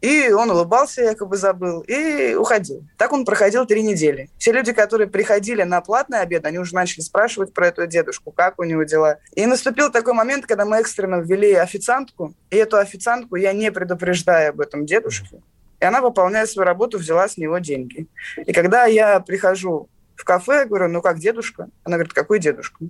И 0.02 0.32
он 0.32 0.50
улыбался, 0.50 1.00
якобы 1.02 1.36
забыл, 1.36 1.80
и 1.82 2.34
уходил. 2.34 2.84
Так 2.98 3.12
он 3.12 3.24
проходил 3.24 3.66
три 3.66 3.84
недели. 3.84 4.30
Все 4.36 4.50
люди, 4.50 4.72
которые 4.72 5.06
приходили 5.06 5.62
на 5.62 5.80
платный 5.80 6.20
обед, 6.20 6.44
они 6.44 6.58
уже 6.58 6.74
начали 6.74 7.02
спрашивать 7.02 7.54
про 7.54 7.68
эту 7.68 7.86
дедушку, 7.86 8.32
как 8.32 8.58
у 8.58 8.64
него 8.64 8.82
дела. 8.82 9.18
И 9.36 9.46
наступил 9.46 9.92
такой 9.92 10.12
момент, 10.14 10.44
когда 10.44 10.64
мы 10.64 10.78
экстренно 10.78 11.20
ввели 11.20 11.52
официантку, 11.52 12.34
и 12.50 12.56
эту 12.56 12.78
официантку 12.78 13.36
я 13.36 13.52
не 13.52 13.70
предупреждаю 13.70 14.50
об 14.50 14.60
этом 14.60 14.86
дедушке, 14.86 15.40
и 15.78 15.84
она, 15.84 16.00
выполняя 16.00 16.46
свою 16.46 16.66
работу, 16.66 16.98
взяла 16.98 17.28
с 17.28 17.36
него 17.36 17.58
деньги. 17.58 18.08
И 18.44 18.52
когда 18.52 18.86
я 18.86 19.20
прихожу 19.20 19.88
в 20.16 20.24
кафе, 20.24 20.52
я 20.52 20.64
говорю, 20.64 20.88
ну 20.88 21.00
как 21.00 21.20
дедушка? 21.20 21.68
Она 21.84 21.96
говорит, 21.96 22.12
какой 22.12 22.40
дедушка? 22.40 22.84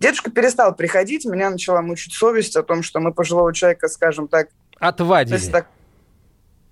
Дедушка 0.00 0.32
перестал 0.32 0.74
приходить, 0.74 1.24
меня 1.26 1.50
начала 1.50 1.80
мучить 1.80 2.12
совесть 2.12 2.56
о 2.56 2.64
том, 2.64 2.82
что 2.82 2.98
мы 2.98 3.12
пожилого 3.12 3.54
человека, 3.54 3.86
скажем 3.86 4.26
так... 4.26 4.48
Отвадили. 4.80 5.38
Так, 5.50 5.66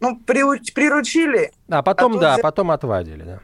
ну, 0.00 0.18
приуч, 0.18 0.72
приручили. 0.72 1.52
А 1.68 1.82
потом, 1.82 2.16
а 2.16 2.20
да, 2.20 2.38
потом 2.38 2.70
отвадили, 2.70 3.22
да. 3.22 3.40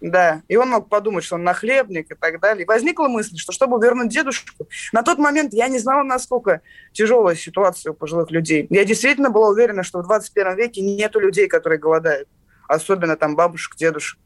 Да, 0.00 0.42
и 0.48 0.56
он 0.56 0.70
мог 0.70 0.88
подумать, 0.88 1.24
что 1.24 1.34
он 1.34 1.44
нахлебник 1.44 2.10
и 2.10 2.14
так 2.14 2.40
далее. 2.40 2.64
И 2.64 2.66
возникла 2.66 3.08
мысль, 3.08 3.36
что 3.36 3.52
чтобы 3.52 3.84
вернуть 3.84 4.08
дедушку, 4.08 4.66
на 4.92 5.02
тот 5.02 5.18
момент 5.18 5.52
я 5.52 5.68
не 5.68 5.78
знала, 5.78 6.02
насколько 6.02 6.62
тяжелая 6.92 7.36
ситуация 7.36 7.92
у 7.92 7.94
пожилых 7.94 8.30
людей. 8.30 8.66
Я 8.70 8.84
действительно 8.84 9.28
была 9.28 9.48
уверена, 9.48 9.82
что 9.82 9.98
в 9.98 10.04
21 10.04 10.56
веке 10.56 10.80
нету 10.80 11.20
людей, 11.20 11.48
которые 11.48 11.78
голодают. 11.78 12.28
Особенно 12.66 13.16
там 13.16 13.36
бабушек, 13.36 13.76
дедушек. 13.76 14.18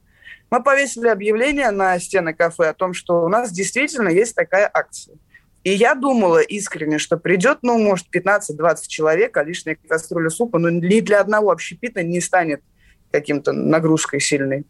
Мы 0.51 0.63
повесили 0.63 1.09
объявление 1.09 1.73
на 1.73 1.99
стены 1.99 2.35
кафе 2.35 2.69
о 2.69 2.75
том, 2.75 2.95
что 2.95 3.25
у 3.25 3.29
нас 3.29 3.51
действительно 3.51 4.09
есть 4.09 4.37
такая 4.37 4.71
акция. 4.73 5.17
И 5.65 5.71
я 5.71 5.95
думала 5.95 6.41
искренне, 6.41 6.99
что 6.99 7.17
придет, 7.17 7.59
ну, 7.63 7.79
может, 7.79 8.07
15-20 8.15 8.87
человек, 8.87 9.37
а 9.37 9.43
лишняя 9.43 9.77
кастрюля 9.89 10.29
супа, 10.29 10.59
ну, 10.59 10.69
ни 10.69 11.01
для 11.01 11.21
одного 11.21 11.51
общепита 11.51 12.03
не 12.03 12.21
станет 12.21 12.63
каким-то 13.11 13.53
нагрузкой 13.53 14.21
сильной. 14.21 14.67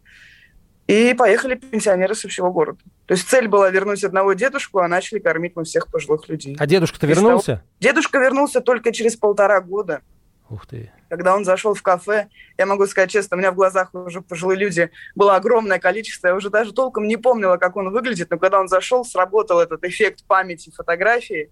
И 0.86 1.14
поехали 1.14 1.54
пенсионеры 1.54 2.14
со 2.14 2.28
всего 2.28 2.52
города. 2.52 2.78
То 3.06 3.14
есть 3.14 3.28
цель 3.28 3.48
была 3.48 3.70
вернуть 3.70 4.04
одного 4.04 4.34
дедушку, 4.34 4.80
а 4.80 4.88
начали 4.88 5.18
кормить 5.18 5.52
мы 5.56 5.64
всех 5.64 5.88
пожилых 5.88 6.28
людей. 6.28 6.56
А 6.58 6.66
дедушка-то 6.66 7.06
вернулся? 7.06 7.56
Того... 7.56 7.62
Дедушка 7.80 8.18
вернулся 8.18 8.60
только 8.60 8.92
через 8.92 9.16
полтора 9.16 9.60
года. 9.60 10.02
Ух 10.50 10.66
ты. 10.66 10.92
Когда 11.08 11.34
он 11.34 11.44
зашел 11.44 11.74
в 11.74 11.82
кафе, 11.82 12.28
я 12.58 12.66
могу 12.66 12.86
сказать 12.86 13.10
честно, 13.10 13.36
у 13.36 13.40
меня 13.40 13.50
в 13.50 13.54
глазах 13.54 13.94
уже 13.94 14.20
пожилые 14.20 14.58
люди 14.58 14.90
было 15.14 15.36
огромное 15.36 15.78
количество. 15.78 16.28
Я 16.28 16.34
уже 16.34 16.50
даже 16.50 16.72
толком 16.72 17.08
не 17.08 17.16
помнила, 17.16 17.56
как 17.56 17.76
он 17.76 17.90
выглядит, 17.90 18.30
но 18.30 18.38
когда 18.38 18.60
он 18.60 18.68
зашел, 18.68 19.04
сработал 19.04 19.60
этот 19.60 19.84
эффект 19.84 20.24
памяти 20.26 20.70
фотографии. 20.70 21.50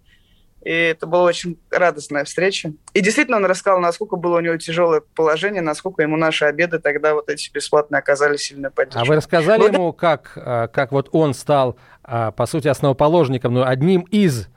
И 0.65 0.71
это 0.71 1.07
была 1.07 1.25
очень 1.25 1.59
радостная 1.71 2.25
встреча. 2.25 2.73
И 2.95 3.01
действительно 3.01 3.39
он 3.39 3.47
рассказал, 3.47 3.81
насколько 3.81 4.15
было 4.15 4.37
у 4.37 4.41
него 4.41 4.57
тяжелое 4.59 5.01
положение, 5.01 5.61
насколько 5.61 6.03
ему 6.03 6.17
наши 6.17 6.45
обеды 6.45 6.79
тогда 6.79 7.15
вот 7.15 7.29
эти 7.29 7.51
бесплатные 7.51 7.99
оказали 7.99 8.37
сильную 8.37 8.71
поддержку. 8.71 9.01
А 9.01 9.05
вы 9.05 9.17
рассказали 9.17 9.59
Благодаря... 9.59 9.79
ему, 9.79 9.93
как, 9.93 10.33
как 10.35 10.93
вот 10.93 11.09
он 11.11 11.35
стал, 11.35 11.79
по 12.03 12.47
сути, 12.47 12.69
основоположником, 12.69 13.55
ну, 13.55 13.65
одним 13.65 14.03
из 14.03 14.49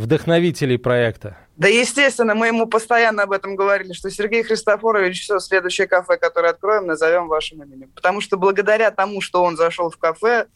вдохновителей 0.00 0.78
проекта? 0.78 1.36
Да, 1.56 1.68
естественно, 1.68 2.34
мы 2.34 2.46
ему 2.48 2.66
постоянно 2.66 3.24
об 3.24 3.32
этом 3.32 3.54
говорили, 3.54 3.92
что 3.92 4.10
Сергей 4.10 4.42
Христофорович, 4.42 5.22
все, 5.22 5.38
следующее 5.38 5.86
кафе, 5.86 6.16
которое 6.16 6.50
откроем, 6.50 6.86
назовем 6.86 7.28
вашим 7.28 7.62
именем. 7.62 7.90
Потому 7.94 8.20
что 8.20 8.38
благодаря 8.38 8.90
тому, 8.90 9.20
что 9.20 9.42
он 9.42 9.56
зашел 9.56 9.90
в 9.90 9.98
кафе, 9.98 10.46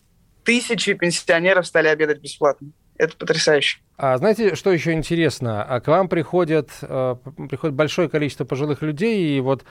тысячи 0.44 0.94
пенсионеров 0.94 1.66
стали 1.66 1.88
обедать 1.88 2.20
бесплатно. 2.20 2.68
Это 2.96 3.16
потрясающе. 3.16 3.80
А 3.96 4.16
знаете, 4.16 4.54
что 4.54 4.72
еще 4.72 4.92
интересно? 4.92 5.62
А 5.62 5.80
к 5.80 5.88
вам 5.88 6.08
приходят, 6.08 6.70
э, 6.80 7.16
приходит 7.48 7.74
большое 7.76 8.08
количество 8.08 8.44
пожилых 8.44 8.82
людей, 8.82 9.36
и 9.36 9.40
вот, 9.40 9.64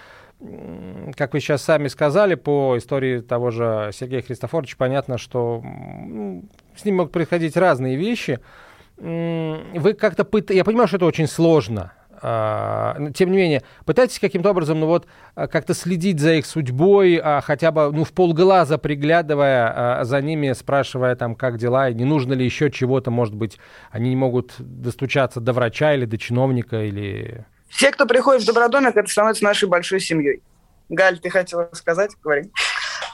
как 1.17 1.33
вы 1.33 1.39
сейчас 1.39 1.63
сами 1.63 1.87
сказали, 1.87 2.35
по 2.35 2.77
истории 2.77 3.21
того 3.21 3.49
же 3.49 3.89
Сергея 3.93 4.21
Христофоровича, 4.21 4.75
понятно, 4.77 5.17
что 5.17 5.61
ну, 5.63 6.43
с 6.75 6.85
ним 6.85 6.97
могут 6.97 7.11
происходить 7.11 7.57
разные 7.57 7.95
вещи– 7.95 8.39
вы 8.97 9.93
как-то... 9.93 10.23
Пыт... 10.23 10.51
Я 10.51 10.63
понимаю, 10.63 10.87
что 10.87 10.97
это 10.97 11.05
очень 11.05 11.27
сложно. 11.27 11.91
А, 12.25 12.95
тем 13.13 13.31
не 13.31 13.37
менее, 13.37 13.63
пытайтесь 13.83 14.17
каким-то 14.17 14.51
образом, 14.51 14.79
ну 14.79 14.87
вот, 14.87 15.07
а, 15.35 15.47
как-то 15.47 15.73
следить 15.73 16.21
за 16.21 16.35
их 16.35 16.45
судьбой, 16.45 17.19
а, 17.21 17.41
хотя 17.41 17.71
бы, 17.71 17.91
ну, 17.91 18.05
в 18.05 18.13
полглаза 18.13 18.77
приглядывая 18.77 20.05
за 20.05 20.21
ними, 20.21 20.53
спрашивая 20.53 21.17
там, 21.17 21.35
как 21.35 21.57
дела, 21.57 21.89
и 21.89 21.93
не 21.93 22.05
нужно 22.05 22.31
ли 22.31 22.45
еще 22.45 22.71
чего-то, 22.71 23.11
может 23.11 23.35
быть, 23.35 23.59
они 23.91 24.11
не 24.11 24.15
могут 24.15 24.53
достучаться 24.57 25.41
до 25.41 25.51
врача 25.51 25.93
или 25.95 26.05
до 26.05 26.17
чиновника, 26.17 26.81
или... 26.81 27.45
Все, 27.67 27.91
кто 27.91 28.05
приходит 28.05 28.43
в 28.43 28.45
Добродомик, 28.45 28.95
это 28.95 29.09
становится 29.09 29.43
нашей 29.43 29.67
большой 29.67 29.99
семьей. 29.99 30.41
Галь, 30.87 31.19
ты 31.19 31.29
хотела 31.29 31.69
сказать? 31.73 32.11
Говори. 32.23 32.51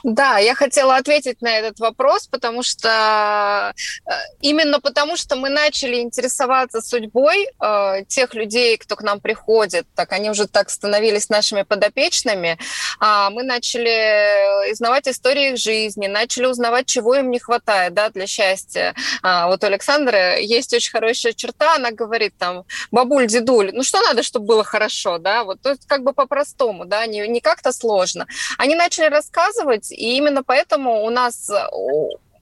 Да, 0.04 0.38
я 0.38 0.54
хотела 0.54 0.96
ответить 0.96 1.42
на 1.42 1.58
этот 1.58 1.80
вопрос, 1.80 2.26
потому 2.26 2.62
что 2.62 3.72
э, 4.06 4.10
именно 4.40 4.80
потому, 4.80 5.16
что 5.16 5.36
мы 5.36 5.48
начали 5.48 6.00
интересоваться 6.00 6.80
судьбой 6.80 7.46
э, 7.60 8.04
тех 8.08 8.34
людей, 8.34 8.76
кто 8.78 8.96
к 8.96 9.02
нам 9.02 9.20
приходит, 9.20 9.86
так 9.94 10.12
они 10.12 10.30
уже 10.30 10.46
так 10.46 10.70
становились 10.70 11.28
нашими 11.28 11.62
подопечными, 11.62 12.58
э, 13.00 13.28
мы 13.30 13.42
начали 13.42 14.70
узнавать 14.70 15.08
истории 15.08 15.50
их 15.52 15.58
жизни, 15.58 16.06
начали 16.06 16.46
узнавать, 16.46 16.86
чего 16.86 17.16
им 17.16 17.30
не 17.30 17.38
хватает 17.38 17.94
да, 17.94 18.10
для 18.10 18.26
счастья. 18.26 18.94
А, 19.22 19.48
вот 19.48 19.62
у 19.62 19.66
Александры 19.66 20.38
есть 20.40 20.72
очень 20.72 20.90
хорошая 20.90 21.32
черта, 21.32 21.76
она 21.76 21.90
говорит 21.90 22.34
там, 22.38 22.64
бабуль, 22.90 23.26
дедуль, 23.26 23.70
ну 23.72 23.82
что 23.82 24.00
надо, 24.02 24.22
чтобы 24.22 24.46
было 24.46 24.64
хорошо, 24.64 25.18
да, 25.18 25.44
вот 25.44 25.60
то 25.60 25.70
есть 25.70 25.86
как 25.86 26.02
бы 26.02 26.12
по-простому, 26.12 26.84
да, 26.84 27.06
не, 27.06 27.26
не 27.28 27.40
как-то 27.40 27.72
сложно. 27.72 28.26
Они 28.58 28.74
начали 28.74 29.06
рассказывать, 29.06 29.79
и 29.90 30.16
именно 30.16 30.42
поэтому 30.42 31.04
у 31.04 31.10
нас 31.10 31.50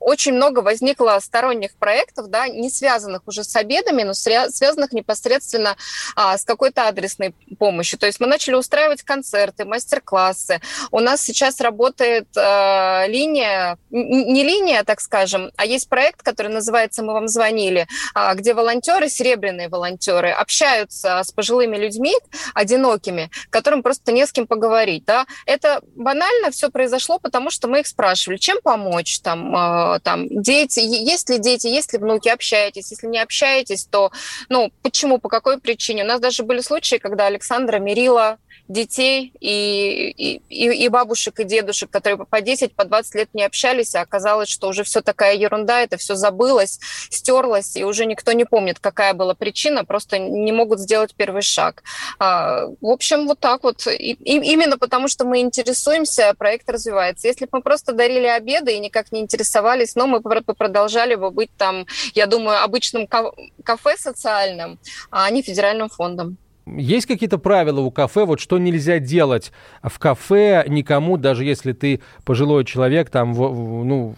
очень 0.00 0.32
много 0.32 0.60
возникло 0.60 1.18
сторонних 1.20 1.74
проектов, 1.76 2.28
да, 2.28 2.48
не 2.48 2.70
связанных 2.70 3.22
уже 3.26 3.44
с 3.44 3.54
обедами, 3.56 4.02
но 4.02 4.14
связанных 4.14 4.92
непосредственно 4.92 5.76
а, 6.16 6.36
с 6.36 6.44
какой-то 6.44 6.88
адресной 6.88 7.34
помощью. 7.58 7.98
То 7.98 8.06
есть 8.06 8.20
мы 8.20 8.26
начали 8.26 8.54
устраивать 8.54 9.02
концерты, 9.02 9.64
мастер-классы. 9.64 10.60
У 10.90 11.00
нас 11.00 11.22
сейчас 11.22 11.60
работает 11.60 12.28
а, 12.36 13.06
линия, 13.06 13.78
не 13.90 14.42
линия, 14.42 14.84
так 14.84 15.00
скажем, 15.00 15.50
а 15.56 15.64
есть 15.64 15.88
проект, 15.88 16.22
который 16.22 16.52
называется 16.52 17.02
«Мы 17.02 17.12
вам 17.12 17.28
звонили», 17.28 17.86
а, 18.14 18.34
где 18.34 18.54
волонтеры, 18.54 19.08
серебряные 19.08 19.68
волонтеры, 19.68 20.30
общаются 20.30 21.22
с 21.22 21.32
пожилыми 21.32 21.76
людьми, 21.76 22.14
одинокими, 22.54 23.30
которым 23.50 23.82
просто 23.82 24.12
не 24.12 24.26
с 24.26 24.32
кем 24.32 24.46
поговорить. 24.46 25.04
Да. 25.04 25.26
Это 25.46 25.80
банально 25.94 26.50
все 26.50 26.70
произошло, 26.70 27.18
потому 27.18 27.50
что 27.50 27.68
мы 27.68 27.80
их 27.80 27.86
спрашивали, 27.86 28.36
чем 28.36 28.58
помочь, 28.62 29.20
там, 29.20 29.54
а, 29.56 29.87
там 30.02 30.26
дети, 30.28 30.80
есть 30.80 31.30
ли 31.30 31.38
дети, 31.38 31.66
есть 31.66 31.92
ли 31.92 31.98
внуки, 31.98 32.28
общаетесь. 32.28 32.90
Если 32.90 33.06
не 33.06 33.18
общаетесь, 33.18 33.84
то, 33.84 34.10
ну, 34.48 34.70
почему, 34.82 35.18
по 35.18 35.28
какой 35.28 35.58
причине? 35.58 36.04
У 36.04 36.06
нас 36.06 36.20
даже 36.20 36.42
были 36.42 36.60
случаи, 36.60 36.96
когда 36.96 37.26
Александра 37.26 37.78
мирила 37.78 38.38
детей 38.68 39.32
и, 39.40 40.10
и, 40.48 40.84
и 40.84 40.88
бабушек, 40.88 41.40
и 41.40 41.44
дедушек, 41.44 41.90
которые 41.90 42.18
по 42.26 42.40
10, 42.40 42.74
по 42.74 42.84
20 42.84 43.14
лет 43.14 43.28
не 43.32 43.42
общались, 43.42 43.94
а 43.94 44.02
оказалось, 44.02 44.48
что 44.48 44.68
уже 44.68 44.84
все 44.84 45.00
такая 45.00 45.36
ерунда, 45.36 45.80
это 45.80 45.96
все 45.96 46.14
забылось, 46.14 46.78
стерлось, 47.10 47.76
и 47.76 47.84
уже 47.84 48.04
никто 48.04 48.32
не 48.32 48.44
помнит, 48.44 48.78
какая 48.78 49.14
была 49.14 49.34
причина, 49.34 49.84
просто 49.84 50.18
не 50.18 50.52
могут 50.52 50.80
сделать 50.80 51.14
первый 51.16 51.42
шаг. 51.42 51.82
А, 52.18 52.66
в 52.80 52.86
общем, 52.86 53.26
вот 53.26 53.40
так 53.40 53.64
вот. 53.64 53.86
И, 53.86 54.12
и 54.12 54.52
именно 54.52 54.76
потому, 54.76 55.08
что 55.08 55.24
мы 55.24 55.40
интересуемся, 55.40 56.34
проект 56.38 56.68
развивается. 56.68 57.26
Если 57.26 57.46
бы 57.46 57.50
мы 57.52 57.62
просто 57.62 57.92
дарили 57.92 58.26
обеды 58.26 58.74
и 58.74 58.78
никак 58.78 59.12
не 59.12 59.20
интересовались, 59.20 59.77
но 59.96 60.06
мы 60.06 60.20
продолжали 60.20 61.14
бы 61.14 61.30
быть 61.30 61.50
там, 61.56 61.86
я 62.14 62.26
думаю, 62.26 62.62
обычным 62.62 63.06
кафе 63.06 63.96
социальным, 63.96 64.78
а 65.10 65.30
не 65.30 65.42
федеральным 65.42 65.88
фондом. 65.88 66.36
Есть 66.76 67.06
какие-то 67.06 67.38
правила 67.38 67.80
у 67.80 67.90
кафе, 67.90 68.24
вот 68.24 68.40
что 68.40 68.58
нельзя 68.58 68.98
делать 68.98 69.52
в 69.82 69.98
кафе 69.98 70.64
никому, 70.68 71.16
даже 71.16 71.44
если 71.44 71.72
ты 71.72 72.00
пожилой 72.24 72.64
человек, 72.64 73.08
там, 73.10 73.32
в, 73.32 73.84
ну, 73.84 74.16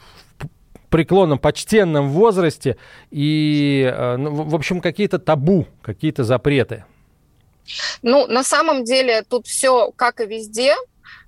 преклонном, 0.88 1.38
почтенном 1.38 2.11
возрасте, 2.11 2.77
и, 3.11 3.90
э, 3.92 4.16
ну, 4.16 4.31
в 4.33 4.55
общем, 4.55 4.81
какие-то 4.81 5.18
табу, 5.18 5.66
какие-то 5.83 6.25
запреты? 6.25 6.85
Ну, 8.03 8.27
на 8.27 8.42
самом 8.42 8.85
деле 8.85 9.23
тут 9.23 9.46
все 9.46 9.92
как 9.92 10.20
и 10.20 10.27
везде, 10.27 10.75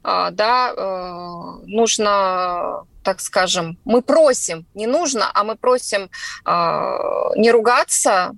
а, 0.03 0.31
да, 0.33 0.73
э, 0.77 1.67
нужно 1.67 2.85
так 3.03 3.21
скажем, 3.21 3.79
мы 3.85 4.03
просим, 4.03 4.67
не 4.75 4.87
нужно, 4.87 5.31
а 5.33 5.45
мы 5.45 5.57
просим 5.57 6.11
а, 6.45 7.31
не 7.37 7.51
ругаться, 7.51 8.33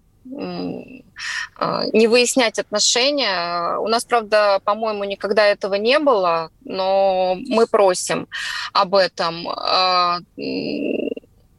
а, 1.56 1.84
не 1.92 2.06
выяснять 2.06 2.58
отношения. 2.58 3.76
У 3.78 3.88
нас, 3.88 4.04
правда, 4.04 4.60
по-моему, 4.64 5.04
никогда 5.04 5.46
этого 5.46 5.74
не 5.74 5.98
было, 5.98 6.50
но 6.64 7.36
мы 7.36 7.66
просим 7.66 8.26
об 8.72 8.94
этом. 8.94 9.46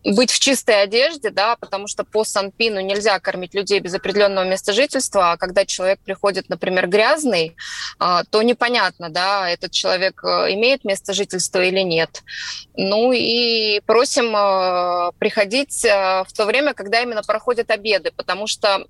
Быть 0.05 0.31
в 0.31 0.39
чистой 0.39 0.83
одежде, 0.83 1.31
да, 1.31 1.55
потому 1.55 1.87
что 1.87 2.03
по 2.03 2.23
Санпину 2.23 2.79
нельзя 2.79 3.19
кормить 3.19 3.55
людей 3.55 3.79
без 3.79 3.95
определенного 3.95 4.45
места 4.45 4.71
жительства, 4.71 5.31
а 5.31 5.37
когда 5.37 5.65
человек 5.65 5.99
приходит, 5.99 6.47
например, 6.47 6.87
грязный, 6.87 7.55
а, 7.97 8.23
то 8.23 8.43
непонятно, 8.43 9.09
да, 9.09 9.49
этот 9.49 9.71
человек 9.71 10.23
э, 10.23 10.53
имеет 10.53 10.85
место 10.85 11.13
жительства 11.13 11.63
или 11.63 11.79
нет. 11.79 12.21
Ну 12.75 13.13
и 13.13 13.81
просим 13.87 14.35
э, 14.35 15.11
приходить 15.17 15.83
э, 15.83 16.23
в 16.27 16.33
то 16.33 16.45
время, 16.45 16.75
когда 16.75 17.01
именно 17.01 17.23
проходят 17.23 17.71
обеды, 17.71 18.11
потому 18.15 18.45
что 18.45 18.85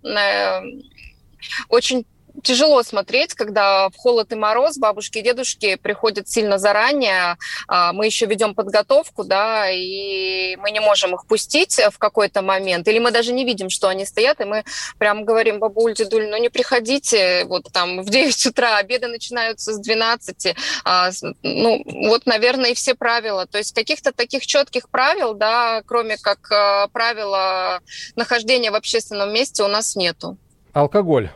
очень 1.69 2.06
тяжело 2.43 2.83
смотреть, 2.83 3.33
когда 3.33 3.89
в 3.89 3.95
холод 3.95 4.31
и 4.31 4.35
мороз 4.35 4.77
бабушки 4.77 5.19
и 5.19 5.21
дедушки 5.21 5.75
приходят 5.75 6.27
сильно 6.27 6.57
заранее. 6.57 7.37
А, 7.67 7.93
мы 7.93 8.05
еще 8.05 8.25
ведем 8.25 8.55
подготовку, 8.55 9.23
да, 9.23 9.69
и 9.69 10.55
мы 10.57 10.71
не 10.71 10.79
можем 10.79 11.15
их 11.15 11.25
пустить 11.27 11.79
в 11.91 11.97
какой-то 11.97 12.41
момент. 12.41 12.87
Или 12.87 12.99
мы 12.99 13.11
даже 13.11 13.33
не 13.33 13.45
видим, 13.45 13.69
что 13.69 13.87
они 13.87 14.05
стоят, 14.05 14.41
и 14.41 14.45
мы 14.45 14.63
прям 14.97 15.25
говорим, 15.25 15.59
бабуль, 15.59 15.93
дедуль, 15.93 16.27
ну 16.29 16.37
не 16.37 16.49
приходите 16.49 17.45
вот 17.45 17.71
там 17.71 18.01
в 18.01 18.09
9 18.09 18.45
утра, 18.47 18.77
обеды 18.77 19.07
начинаются 19.07 19.73
с 19.73 19.79
12. 19.79 20.55
А, 20.83 21.09
ну, 21.41 21.83
вот, 21.85 22.25
наверное, 22.25 22.71
и 22.71 22.73
все 22.73 22.95
правила. 22.95 23.45
То 23.45 23.57
есть 23.57 23.73
каких-то 23.73 24.11
таких 24.11 24.45
четких 24.45 24.89
правил, 24.89 25.33
да, 25.33 25.81
кроме 25.85 26.17
как 26.17 26.51
а, 26.51 26.87
правила 26.89 27.79
нахождения 28.15 28.71
в 28.71 28.75
общественном 28.75 29.33
месте 29.33 29.63
у 29.63 29.67
нас 29.67 29.95
нету. 29.95 30.37
Алкоголь 30.73 31.29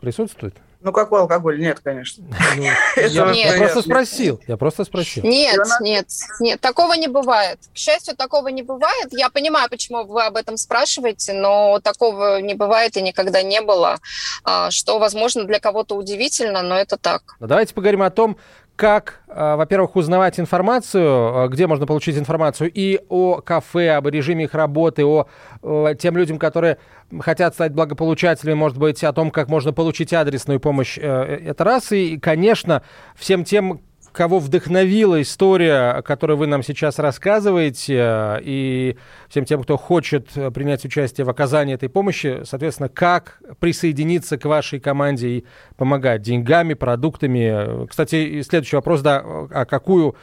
присутствует? 0.00 0.54
Ну, 0.86 0.92
какой 0.92 1.20
алкоголь? 1.20 1.58
Нет, 1.58 1.80
конечно. 1.82 2.24
Ну, 2.56 3.32
я 3.32 3.54
просто 3.58 3.82
спросил. 3.82 4.40
Я 4.46 4.56
просто 4.56 4.84
спросил. 4.84 5.24
Нет, 5.24 5.58
нет, 5.80 6.06
нет, 6.38 6.60
такого 6.60 6.94
не 6.94 7.08
бывает. 7.08 7.58
К 7.74 7.76
счастью, 7.76 8.14
такого 8.16 8.48
не 8.48 8.62
бывает. 8.62 9.08
Я 9.10 9.28
понимаю, 9.28 9.68
почему 9.68 10.04
вы 10.04 10.24
об 10.24 10.36
этом 10.36 10.56
спрашиваете, 10.56 11.32
но 11.32 11.80
такого 11.80 12.40
не 12.40 12.54
бывает 12.54 12.96
и 12.96 13.02
никогда 13.02 13.42
не 13.42 13.60
было. 13.60 13.98
А, 14.44 14.70
что, 14.70 14.98
возможно, 14.98 15.44
для 15.44 15.58
кого-то 15.58 15.96
удивительно, 15.96 16.62
но 16.62 16.76
это 16.76 16.96
так. 16.96 17.22
Ну, 17.40 17.46
давайте 17.46 17.74
поговорим 17.74 18.02
о 18.02 18.10
том, 18.10 18.36
как, 18.76 19.22
а, 19.28 19.56
во-первых, 19.56 19.96
узнавать 19.96 20.38
информацию, 20.38 21.04
а, 21.44 21.48
где 21.48 21.66
можно 21.66 21.86
получить 21.86 22.18
информацию 22.18 22.70
и 22.72 23.00
о 23.08 23.40
кафе, 23.40 23.92
об 23.92 24.06
режиме 24.06 24.44
их 24.44 24.54
работы, 24.54 25.04
о, 25.04 25.26
о 25.62 25.94
тем 25.94 26.16
людям, 26.16 26.38
которые 26.38 26.76
хотят 27.20 27.54
стать 27.54 27.72
благополучателями, 27.72 28.54
может 28.54 28.76
быть, 28.78 29.02
о 29.02 29.12
том, 29.12 29.30
как 29.30 29.48
можно 29.48 29.72
получить 29.72 30.12
адресную 30.12 30.60
помощь. 30.60 30.98
Э, 30.98 31.40
это 31.46 31.64
раз. 31.64 31.90
И, 31.92 32.18
конечно, 32.18 32.82
всем 33.16 33.44
тем, 33.44 33.80
кого 34.16 34.38
вдохновила 34.38 35.20
история, 35.20 36.00
которую 36.00 36.38
вы 36.38 36.46
нам 36.46 36.62
сейчас 36.62 36.98
рассказываете, 36.98 38.40
и 38.42 38.96
всем 39.28 39.44
тем, 39.44 39.62
кто 39.62 39.76
хочет 39.76 40.30
принять 40.54 40.86
участие 40.86 41.26
в 41.26 41.28
оказании 41.28 41.74
этой 41.74 41.90
помощи, 41.90 42.40
соответственно, 42.44 42.88
как 42.88 43.42
присоединиться 43.60 44.38
к 44.38 44.46
вашей 44.46 44.80
команде 44.80 45.28
и 45.28 45.44
помогать 45.76 46.22
деньгами, 46.22 46.72
продуктами. 46.72 47.86
Кстати, 47.88 48.40
следующий 48.40 48.76
вопрос, 48.76 49.02
да, 49.02 49.22
а 49.50 49.66
какую 49.66 50.16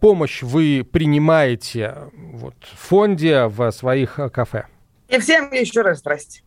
помощь 0.00 0.42
вы 0.42 0.86
принимаете 0.90 1.94
вот, 2.12 2.54
в 2.60 2.88
фонде, 2.88 3.46
в 3.46 3.70
своих 3.70 4.20
кафе? 4.34 4.66
И 5.08 5.18
всем 5.18 5.50
еще 5.50 5.80
раз 5.80 6.00
здрасте. 6.00 6.42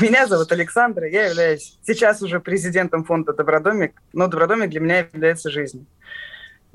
Меня 0.00 0.28
зовут 0.28 0.52
Александр, 0.52 1.04
я 1.06 1.26
являюсь 1.26 1.76
сейчас 1.82 2.22
уже 2.22 2.38
президентом 2.38 3.02
фонда 3.02 3.32
«Добродомик», 3.32 4.00
но 4.12 4.28
«Добродомик» 4.28 4.70
для 4.70 4.78
меня 4.78 5.08
является 5.12 5.50
жизнью. 5.50 5.86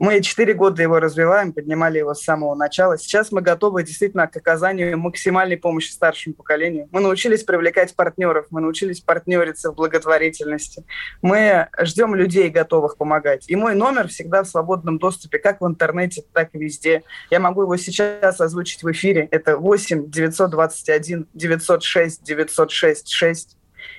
Мы 0.02 0.20
четыре 0.22 0.56
года 0.56 0.82
его 0.82 1.00
развиваем, 1.00 1.54
поднимали 1.54 2.00
его 2.00 2.16
с 2.16 2.24
самого 2.24 2.56
начала. 2.56 2.98
Сейчас 2.98 3.32
мы 3.32 3.42
готовы 3.42 3.84
действительно 3.84 4.26
к 4.26 4.36
оказанию 4.36 4.98
максимальной 4.98 5.58
помощи 5.58 5.92
старшему 5.92 6.34
поколению. 6.34 6.90
Мы 6.92 7.02
научились 7.02 7.44
привлекать 7.44 7.96
партнеров, 7.96 8.48
мы 8.50 8.62
научились 8.62 9.00
партнериться 9.00 9.72
в 9.72 9.76
благотворительности. 9.76 10.86
Мы 11.22 11.68
ждем 11.82 12.16
людей, 12.16 12.50
готовых 12.50 12.98
помогать. 12.98 13.48
И 13.48 13.56
мой 13.56 13.76
номер 13.76 14.08
всегда 14.08 14.42
в 14.42 14.48
свободном 14.48 14.98
доступе, 14.98 15.38
как 15.38 15.62
в 15.62 15.68
интернете, 15.68 16.24
так 16.34 16.50
и 16.54 16.58
везде. 16.58 17.04
Я 17.30 17.40
могу 17.40 17.62
его 17.62 17.78
сейчас 17.78 18.42
озвучить 18.42 18.82
в 18.82 18.92
эфире. 18.92 19.28
Это 19.30 19.56
8 19.56 20.10
921 20.10 21.28
906 21.36 22.24
906 22.24 23.08
6. 23.08 23.58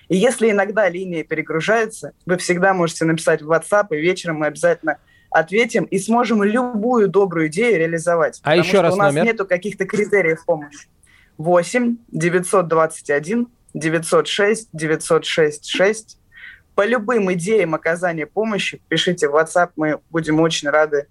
И 0.08 0.16
если 0.16 0.50
иногда 0.50 0.88
линия 0.88 1.22
перегружается, 1.22 2.12
вы 2.26 2.38
всегда 2.38 2.74
можете 2.74 3.04
написать 3.04 3.40
в 3.40 3.52
WhatsApp, 3.52 3.86
и 3.90 4.00
вечером 4.00 4.38
мы 4.38 4.46
обязательно 4.46 4.98
ответим 5.32 5.84
и 5.84 5.98
сможем 5.98 6.42
любую 6.42 7.08
добрую 7.08 7.48
идею 7.48 7.78
реализовать. 7.78 8.40
А 8.42 8.56
еще 8.56 8.80
раз 8.80 8.94
у 8.94 8.96
нас 8.96 9.14
номер. 9.14 9.26
нету 9.26 9.46
каких-то 9.46 9.84
критериев 9.84 10.44
помощи. 10.44 10.88
8 11.38 11.96
921 12.10 13.48
906 13.74 14.68
906 14.72 15.66
6. 15.66 16.18
По 16.74 16.86
любым 16.86 17.32
идеям 17.34 17.74
оказания 17.74 18.26
помощи 18.26 18.80
пишите 18.88 19.28
в 19.28 19.36
WhatsApp, 19.36 19.70
мы 19.76 20.00
будем 20.10 20.40
очень 20.40 20.68
рады 20.68 21.06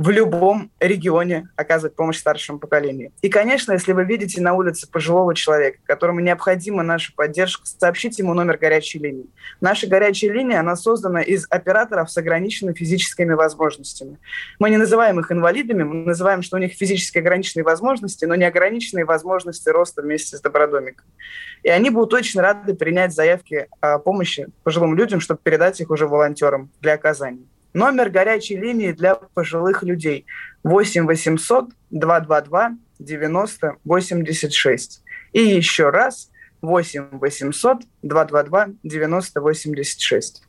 в 0.00 0.08
любом 0.08 0.70
регионе 0.80 1.50
оказывать 1.56 1.94
помощь 1.94 2.16
старшему 2.16 2.58
поколению. 2.58 3.12
И, 3.20 3.28
конечно, 3.28 3.72
если 3.72 3.92
вы 3.92 4.04
видите 4.04 4.40
на 4.40 4.54
улице 4.54 4.90
пожилого 4.90 5.34
человека, 5.34 5.76
которому 5.84 6.20
необходима 6.20 6.82
наша 6.82 7.12
поддержка, 7.14 7.66
сообщите 7.66 8.22
ему 8.22 8.32
номер 8.32 8.56
горячей 8.56 8.98
линии. 8.98 9.26
Наша 9.60 9.86
горячая 9.86 10.32
линия, 10.32 10.60
она 10.60 10.74
создана 10.74 11.20
из 11.20 11.46
операторов 11.50 12.10
с 12.10 12.16
ограниченными 12.16 12.74
физическими 12.74 13.34
возможностями. 13.34 14.16
Мы 14.58 14.70
не 14.70 14.78
называем 14.78 15.20
их 15.20 15.30
инвалидами, 15.30 15.82
мы 15.82 16.06
называем, 16.06 16.40
что 16.40 16.56
у 16.56 16.60
них 16.60 16.72
физически 16.72 17.18
ограниченные 17.18 17.64
возможности, 17.64 18.24
но 18.24 18.36
не 18.36 18.44
ограниченные 18.44 19.04
возможности 19.04 19.68
роста 19.68 20.00
вместе 20.00 20.38
с 20.38 20.40
добродомиком. 20.40 21.04
И 21.62 21.68
они 21.68 21.90
будут 21.90 22.14
очень 22.14 22.40
рады 22.40 22.72
принять 22.72 23.12
заявки 23.12 23.68
о 23.80 23.98
помощи 23.98 24.46
пожилым 24.62 24.94
людям, 24.94 25.20
чтобы 25.20 25.40
передать 25.42 25.78
их 25.78 25.90
уже 25.90 26.06
волонтерам 26.06 26.70
для 26.80 26.94
оказания. 26.94 27.44
Номер 27.72 28.10
горячей 28.10 28.56
линии 28.56 28.92
для 28.92 29.14
пожилых 29.14 29.82
людей 29.82 30.26
8 30.64 31.06
800 31.06 31.70
222 31.90 32.72
90 32.98 33.76
86. 33.84 35.02
И 35.32 35.40
еще 35.40 35.90
раз 35.90 36.30
8 36.62 37.18
800 37.18 37.82
222 38.02 38.68
90 38.82 39.40
86. 39.40 40.42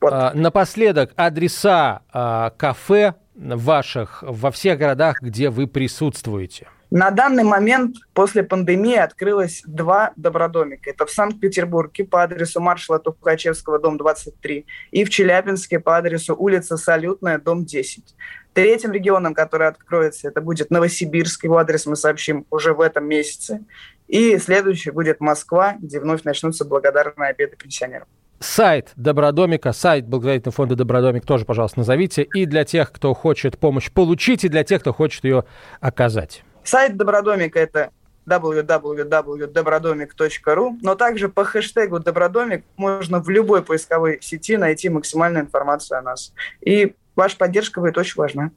Вот. 0.00 0.12
А, 0.12 0.32
напоследок, 0.34 1.12
адреса 1.16 2.02
а, 2.12 2.50
кафе 2.50 3.14
ваших 3.34 4.24
во 4.26 4.50
всех 4.50 4.78
городах, 4.78 5.20
где 5.22 5.48
вы 5.48 5.66
присутствуете. 5.66 6.68
На 6.94 7.10
данный 7.10 7.42
момент 7.42 7.96
после 8.12 8.42
пандемии 8.42 8.96
открылось 8.96 9.62
два 9.66 10.12
добродомика. 10.16 10.90
Это 10.90 11.06
в 11.06 11.10
Санкт-Петербурге 11.10 12.04
по 12.04 12.22
адресу 12.22 12.60
маршала 12.60 12.98
Тухачевского, 12.98 13.78
дом 13.78 13.96
23, 13.96 14.66
и 14.90 15.04
в 15.04 15.08
Челябинске 15.08 15.80
по 15.80 15.96
адресу 15.96 16.36
улица 16.36 16.76
Салютная, 16.76 17.38
дом 17.38 17.64
10. 17.64 18.14
Третьим 18.52 18.92
регионом, 18.92 19.32
который 19.32 19.68
откроется, 19.68 20.28
это 20.28 20.42
будет 20.42 20.70
Новосибирск. 20.70 21.44
Его 21.44 21.56
адрес 21.56 21.86
мы 21.86 21.96
сообщим 21.96 22.44
уже 22.50 22.74
в 22.74 22.82
этом 22.82 23.06
месяце. 23.06 23.64
И 24.06 24.36
следующий 24.36 24.90
будет 24.90 25.18
Москва, 25.20 25.76
где 25.80 25.98
вновь 25.98 26.24
начнутся 26.24 26.66
благодарные 26.66 27.30
обеды 27.30 27.56
пенсионерам. 27.56 28.06
Сайт 28.38 28.92
Добродомика, 28.96 29.72
сайт 29.72 30.06
благотворительного 30.06 30.54
фонда 30.54 30.76
Добродомик 30.76 31.24
тоже, 31.24 31.46
пожалуйста, 31.46 31.78
назовите. 31.78 32.22
И 32.22 32.44
для 32.44 32.66
тех, 32.66 32.92
кто 32.92 33.14
хочет 33.14 33.58
помощь 33.58 33.90
получить, 33.90 34.44
и 34.44 34.50
для 34.50 34.62
тех, 34.62 34.82
кто 34.82 34.92
хочет 34.92 35.24
ее 35.24 35.44
оказать. 35.80 36.42
Сайт 36.64 36.96
Добродомика– 36.96 37.58
это 37.60 37.90
www.dobrodomik.ru, 38.26 40.78
но 40.80 40.94
также 40.94 41.28
по 41.28 41.44
хэштегу 41.44 41.98
«Добродомик» 41.98 42.64
можно 42.76 43.20
в 43.20 43.28
любой 43.28 43.62
поисковой 43.62 44.22
сети 44.22 44.56
найти 44.56 44.88
максимальную 44.88 45.44
информацию 45.44 45.98
о 45.98 46.02
нас. 46.02 46.32
И 46.60 46.94
ваша 47.16 47.36
поддержка 47.36 47.80
будет 47.80 47.98
очень 47.98 48.14
важна. 48.16 48.52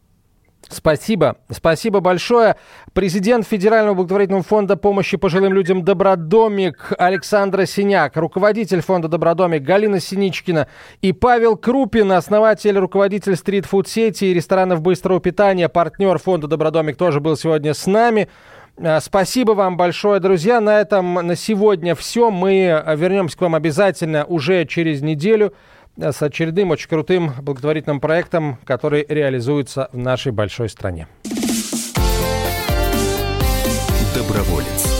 Спасибо. 0.69 1.37
Спасибо 1.49 1.99
большое. 1.99 2.55
Президент 2.93 3.47
Федерального 3.47 3.95
благотворительного 3.95 4.43
фонда 4.43 4.75
помощи 4.75 5.17
пожилым 5.17 5.53
людям 5.53 5.83
«Добродомик» 5.83 6.91
Александра 6.97 7.65
Синяк, 7.65 8.17
руководитель 8.17 8.81
фонда 8.81 9.07
«Добродомик» 9.07 9.61
Галина 9.63 9.99
Синичкина 9.99 10.67
и 11.01 11.13
Павел 11.13 11.55
Крупин, 11.55 12.11
основатель, 12.11 12.77
руководитель 12.77 13.35
стритфуд-сети 13.35 14.25
и 14.25 14.33
ресторанов 14.33 14.81
быстрого 14.81 15.19
питания, 15.19 15.69
партнер 15.69 16.17
фонда 16.17 16.47
«Добродомик» 16.47 16.97
тоже 16.97 17.19
был 17.19 17.37
сегодня 17.37 17.73
с 17.73 17.85
нами. 17.85 18.27
А, 18.77 18.99
спасибо 18.99 19.51
вам 19.51 19.77
большое, 19.77 20.19
друзья. 20.19 20.59
На 20.59 20.81
этом 20.81 21.13
на 21.13 21.35
сегодня 21.35 21.95
все. 21.95 22.31
Мы 22.31 22.83
вернемся 22.95 23.37
к 23.37 23.41
вам 23.41 23.55
обязательно 23.55 24.25
уже 24.25 24.65
через 24.65 25.01
неделю 25.01 25.53
с 25.97 26.21
очередным 26.21 26.71
очень 26.71 26.89
крутым 26.89 27.33
благотворительным 27.41 27.99
проектом, 27.99 28.57
который 28.65 29.05
реализуется 29.07 29.89
в 29.91 29.97
нашей 29.97 30.31
большой 30.31 30.69
стране. 30.69 31.07
Доброволец. 34.13 34.95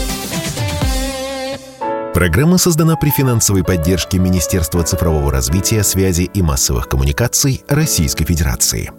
Программа 2.14 2.56
создана 2.56 2.96
при 2.96 3.10
финансовой 3.10 3.62
поддержке 3.62 4.18
Министерства 4.18 4.82
цифрового 4.82 5.30
развития, 5.30 5.82
связи 5.82 6.22
и 6.22 6.40
массовых 6.40 6.88
коммуникаций 6.88 7.62
Российской 7.68 8.24
Федерации. 8.24 8.90